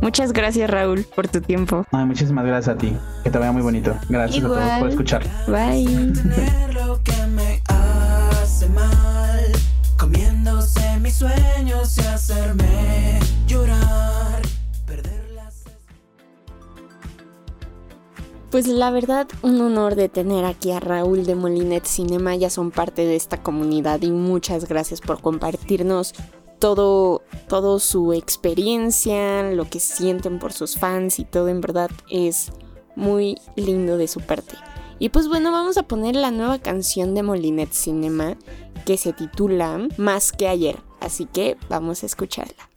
Muchas 0.00 0.32
gracias 0.32 0.70
Raúl 0.70 1.04
por 1.14 1.28
tu 1.28 1.40
tiempo. 1.40 1.84
Ay, 1.92 2.04
muchísimas 2.04 2.44
gracias 2.44 2.76
a 2.76 2.78
ti. 2.78 2.96
Que 3.24 3.30
te 3.30 3.38
vaya 3.38 3.52
muy 3.52 3.62
bonito. 3.62 3.94
Gracias 4.08 4.44
a 4.44 4.48
todos 4.48 4.78
por 4.78 4.88
escuchar. 4.88 5.22
Bye. 5.46 6.12
comiéndose 9.98 10.98
mis 11.00 11.14
sueños 11.14 11.98
y 11.98 12.00
hacerme 12.00 13.18
llorar. 13.46 14.42
Perder 14.86 15.30
las 15.34 15.64
Pues 18.50 18.66
la 18.66 18.90
verdad, 18.90 19.26
un 19.42 19.60
honor 19.60 19.94
de 19.96 20.08
tener 20.08 20.44
aquí 20.44 20.72
a 20.72 20.80
Raúl 20.80 21.26
de 21.26 21.34
Molinet 21.34 21.84
Cinema, 21.84 22.36
ya 22.36 22.48
son 22.48 22.70
parte 22.70 23.04
de 23.04 23.16
esta 23.16 23.42
comunidad 23.42 24.00
y 24.02 24.10
muchas 24.10 24.68
gracias 24.68 25.00
por 25.00 25.20
compartirnos 25.20 26.14
todo, 26.58 27.22
todo 27.48 27.78
su 27.78 28.12
experiencia, 28.12 29.42
lo 29.50 29.68
que 29.68 29.80
sienten 29.80 30.38
por 30.38 30.52
sus 30.52 30.76
fans 30.78 31.18
y 31.18 31.24
todo 31.24 31.48
en 31.48 31.60
verdad 31.60 31.90
es 32.10 32.52
muy 32.96 33.36
lindo 33.56 33.96
de 33.96 34.08
su 34.08 34.20
parte. 34.20 34.56
Y 34.98 35.10
pues 35.10 35.28
bueno, 35.28 35.52
vamos 35.52 35.78
a 35.78 35.84
poner 35.84 36.16
la 36.16 36.30
nueva 36.30 36.58
canción 36.58 37.14
de 37.14 37.22
Molinet 37.22 37.72
Cinema 37.72 38.36
que 38.84 38.96
se 38.96 39.12
titula 39.12 39.86
Más 39.96 40.32
que 40.32 40.48
ayer, 40.48 40.78
así 41.00 41.26
que 41.26 41.56
vamos 41.68 42.02
a 42.02 42.06
escucharla. 42.06 42.67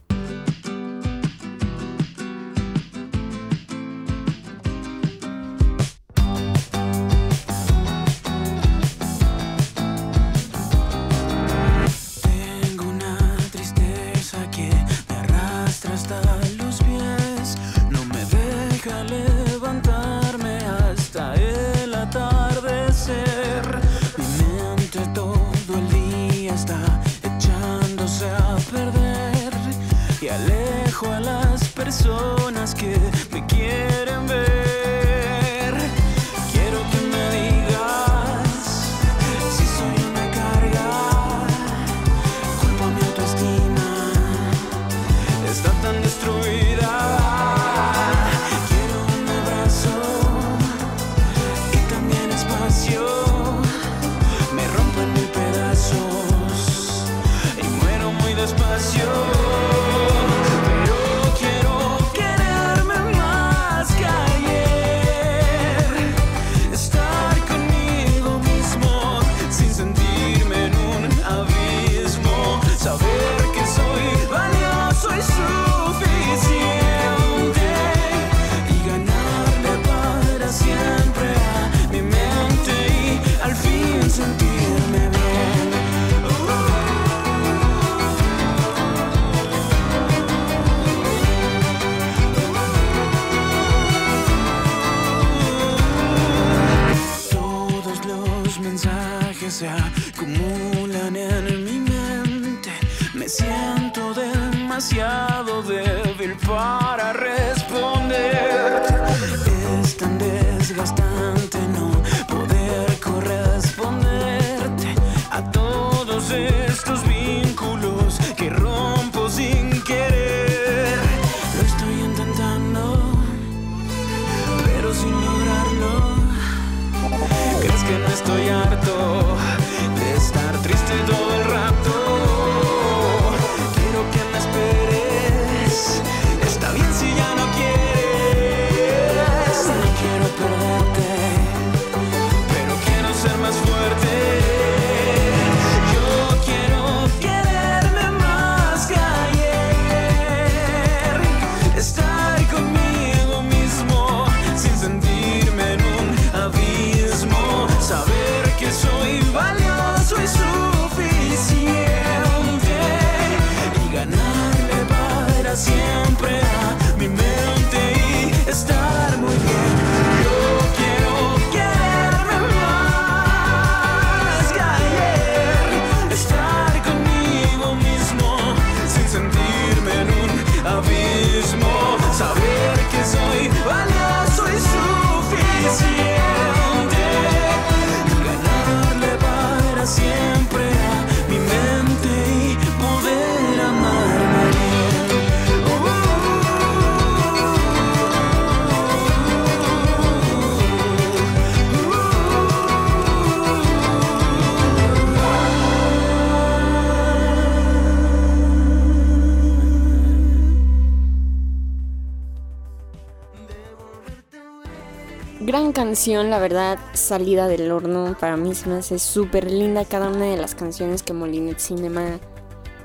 La 216.08 216.40
verdad, 216.40 216.80
salida 216.94 217.48
del 217.48 217.72
horno. 217.72 218.18
Para 218.20 218.36
mí 218.36 218.56
se 218.56 218.72
hace 218.74 218.98
súper 218.98 219.52
linda 219.52 219.86
cada 219.86 220.10
una 220.10 220.26
de 220.26 220.38
las 220.38 220.56
canciones 220.56 221.04
que 221.04 221.14
Molinet 221.14 221.60
Cinema 221.60 222.20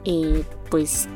eh, 0.04 0.44
pues 0.70 1.08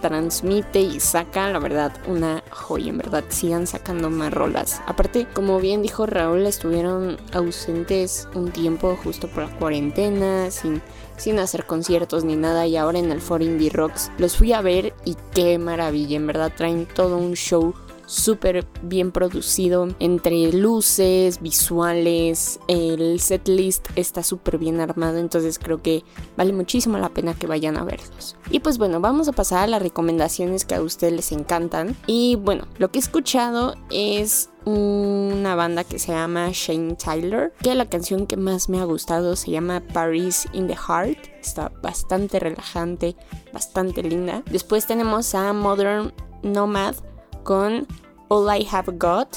transmite 0.00 0.80
y 0.80 0.98
saca, 0.98 1.48
la 1.50 1.60
verdad, 1.60 1.92
una 2.08 2.42
joya, 2.50 2.90
en 2.90 2.98
verdad, 2.98 3.22
sigan 3.28 3.68
sacando 3.68 4.10
más 4.10 4.34
rolas. 4.34 4.82
Aparte, 4.86 5.28
como 5.32 5.60
bien 5.60 5.80
dijo 5.82 6.06
Raúl, 6.06 6.44
estuvieron 6.44 7.18
ausentes 7.32 8.28
un 8.34 8.50
tiempo 8.50 8.98
justo 9.02 9.28
por 9.28 9.44
la 9.44 9.56
cuarentena, 9.56 10.50
sin 10.50 10.82
sin 11.16 11.38
hacer 11.38 11.64
conciertos 11.66 12.24
ni 12.24 12.36
nada 12.36 12.66
y 12.66 12.76
ahora 12.76 12.98
en 12.98 13.10
el 13.12 13.20
For 13.20 13.42
Indie 13.42 13.70
Rocks 13.70 14.10
los 14.18 14.36
fui 14.36 14.52
a 14.52 14.60
ver 14.60 14.92
y 15.04 15.16
qué 15.32 15.58
maravilla, 15.58 16.16
en 16.16 16.26
verdad 16.26 16.52
traen 16.56 16.86
todo 16.86 17.16
un 17.16 17.34
show 17.34 17.74
súper 18.06 18.66
bien 18.82 19.12
producido 19.12 19.88
entre 19.98 20.52
luces, 20.52 21.40
visuales, 21.40 22.60
el 22.68 23.20
setlist 23.20 23.86
está 23.96 24.22
súper 24.22 24.58
bien 24.58 24.80
armado, 24.80 25.18
entonces 25.18 25.58
creo 25.58 25.82
que 25.82 26.04
vale 26.36 26.52
muchísimo 26.52 26.98
la 26.98 27.08
pena 27.08 27.34
que 27.34 27.46
vayan 27.46 27.76
a 27.76 27.84
verlos. 27.84 28.36
Y 28.50 28.60
pues 28.60 28.78
bueno, 28.78 29.00
vamos 29.00 29.28
a 29.28 29.32
pasar 29.32 29.64
a 29.64 29.66
las 29.66 29.82
recomendaciones 29.82 30.64
que 30.64 30.74
a 30.74 30.82
ustedes 30.82 31.12
les 31.12 31.32
encantan. 31.32 31.96
Y 32.06 32.36
bueno, 32.36 32.66
lo 32.78 32.90
que 32.90 32.98
he 32.98 33.02
escuchado 33.02 33.74
es 33.90 34.50
una 34.64 35.54
banda 35.54 35.84
que 35.84 35.98
se 35.98 36.12
llama 36.12 36.48
Shane 36.52 36.96
Tyler, 36.96 37.52
que 37.62 37.74
la 37.74 37.88
canción 37.88 38.26
que 38.26 38.36
más 38.36 38.68
me 38.68 38.80
ha 38.80 38.84
gustado 38.84 39.36
se 39.36 39.50
llama 39.50 39.82
Paris 39.92 40.46
in 40.52 40.66
the 40.66 40.76
Heart. 40.76 41.18
Está 41.40 41.70
bastante 41.82 42.38
relajante, 42.38 43.16
bastante 43.52 44.02
linda. 44.02 44.42
Después 44.50 44.86
tenemos 44.86 45.34
a 45.34 45.52
Modern 45.52 46.12
Nomad 46.42 46.96
con 47.44 47.86
All 48.28 48.60
I 48.60 48.66
Have 48.72 48.96
Got. 48.96 49.28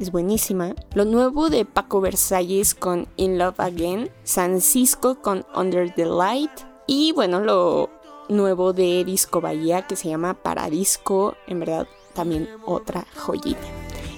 Es 0.00 0.10
buenísima. 0.10 0.74
Lo 0.94 1.04
nuevo 1.04 1.50
de 1.50 1.64
Paco 1.64 2.00
Versalles 2.00 2.74
con 2.74 3.06
In 3.16 3.38
Love 3.38 3.60
Again. 3.60 4.10
San 4.24 4.60
Cisco 4.60 5.20
con 5.20 5.44
Under 5.54 5.94
the 5.94 6.06
Light. 6.06 6.50
Y 6.86 7.12
bueno, 7.12 7.38
lo 7.40 7.90
nuevo 8.28 8.72
de 8.72 9.04
Disco 9.04 9.40
Bahía 9.40 9.86
que 9.86 9.94
se 9.94 10.08
llama 10.08 10.34
Paradisco. 10.34 11.36
En 11.46 11.60
verdad, 11.60 11.86
también 12.14 12.48
otra 12.64 13.06
joyita. 13.14 13.60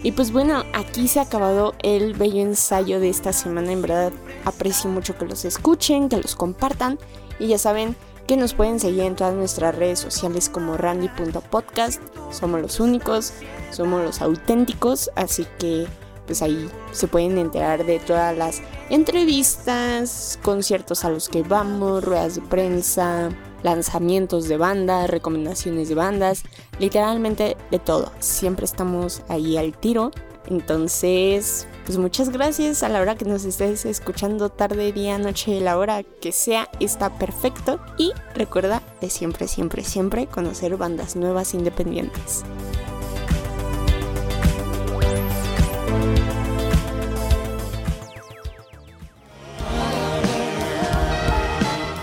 Y 0.05 0.13
pues 0.13 0.33
bueno, 0.33 0.63
aquí 0.73 1.07
se 1.07 1.21
ha 1.21 1.25
acabado 1.25 1.75
el 1.83 2.15
bello 2.15 2.41
ensayo 2.41 3.01
de 3.01 3.09
esta 3.09 3.33
semana. 3.33 3.73
En 3.73 3.83
verdad, 3.83 4.13
aprecio 4.45 4.89
mucho 4.89 5.19
que 5.19 5.27
los 5.27 5.45
escuchen, 5.45 6.09
que 6.09 6.17
los 6.17 6.35
compartan. 6.35 6.99
Y 7.39 7.49
ya 7.49 7.59
saben, 7.59 7.97
que 8.27 8.37
nos 8.37 8.55
pueden 8.55 8.81
seguir 8.81 9.03
en 9.03 9.17
todas 9.17 9.35
nuestras 9.35 9.75
redes 9.75 9.99
sociales 9.99 10.49
como 10.49 10.77
randy.podcast. 10.77 12.03
Somos 12.31 12.61
los 12.61 12.81
únicos, 12.81 13.33
somos 13.71 14.05
los 14.05 14.21
auténticos, 14.23 15.11
así 15.17 15.47
que 15.59 15.87
pues 16.27 16.41
ahí 16.43 16.71
se 16.93 17.09
pueden 17.09 17.37
enterar 17.39 17.85
de 17.85 17.99
todas 17.99 18.37
las 18.37 18.63
entrevistas, 18.91 20.39
conciertos 20.43 21.05
a 21.05 21.11
los 21.11 21.29
que 21.29 21.43
vamos, 21.43 22.05
ruedas 22.05 22.37
de 22.37 22.43
prensa, 22.43 23.31
lanzamientos 23.63 24.49
de 24.49 24.57
bandas, 24.57 25.11
recomendaciones 25.11 25.89
de 25.89 25.95
bandas, 25.95 26.43
literalmente 26.79 27.57
de 27.71 27.79
todo. 27.79 28.13
Siempre 28.21 28.65
estamos 28.65 29.23
ahí 29.29 29.57
al 29.57 29.77
tiro. 29.77 30.11
Entonces, 30.47 31.67
pues 31.93 32.01
muchas 32.01 32.31
gracias 32.31 32.83
a 32.83 32.89
la 32.89 33.03
hora 33.03 33.17
que 33.17 33.27
nos 33.27 33.45
estés 33.45 33.85
escuchando 33.85 34.49
tarde, 34.49 34.93
día, 34.93 35.19
noche, 35.19 35.61
la 35.61 35.77
hora 35.77 36.03
que 36.03 36.33
sea, 36.33 36.71
está 36.81 37.19
perfecto. 37.19 37.81
Y 37.99 38.13
recuerda 38.35 38.81
de 39.03 39.11
siempre, 39.11 39.47
siempre, 39.47 39.85
siempre 39.85 40.27
conocer 40.27 40.79
bandas 40.79 41.17
nuevas 41.17 41.53
independientes. 41.53 42.45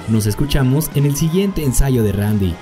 Nos 0.08 0.28
escuchamos 0.28 0.92
en 0.94 1.08
el 1.08 1.16
siguiente 1.16 1.64
ensayo 1.64 2.04
de 2.04 2.12
Randy. 2.12 2.56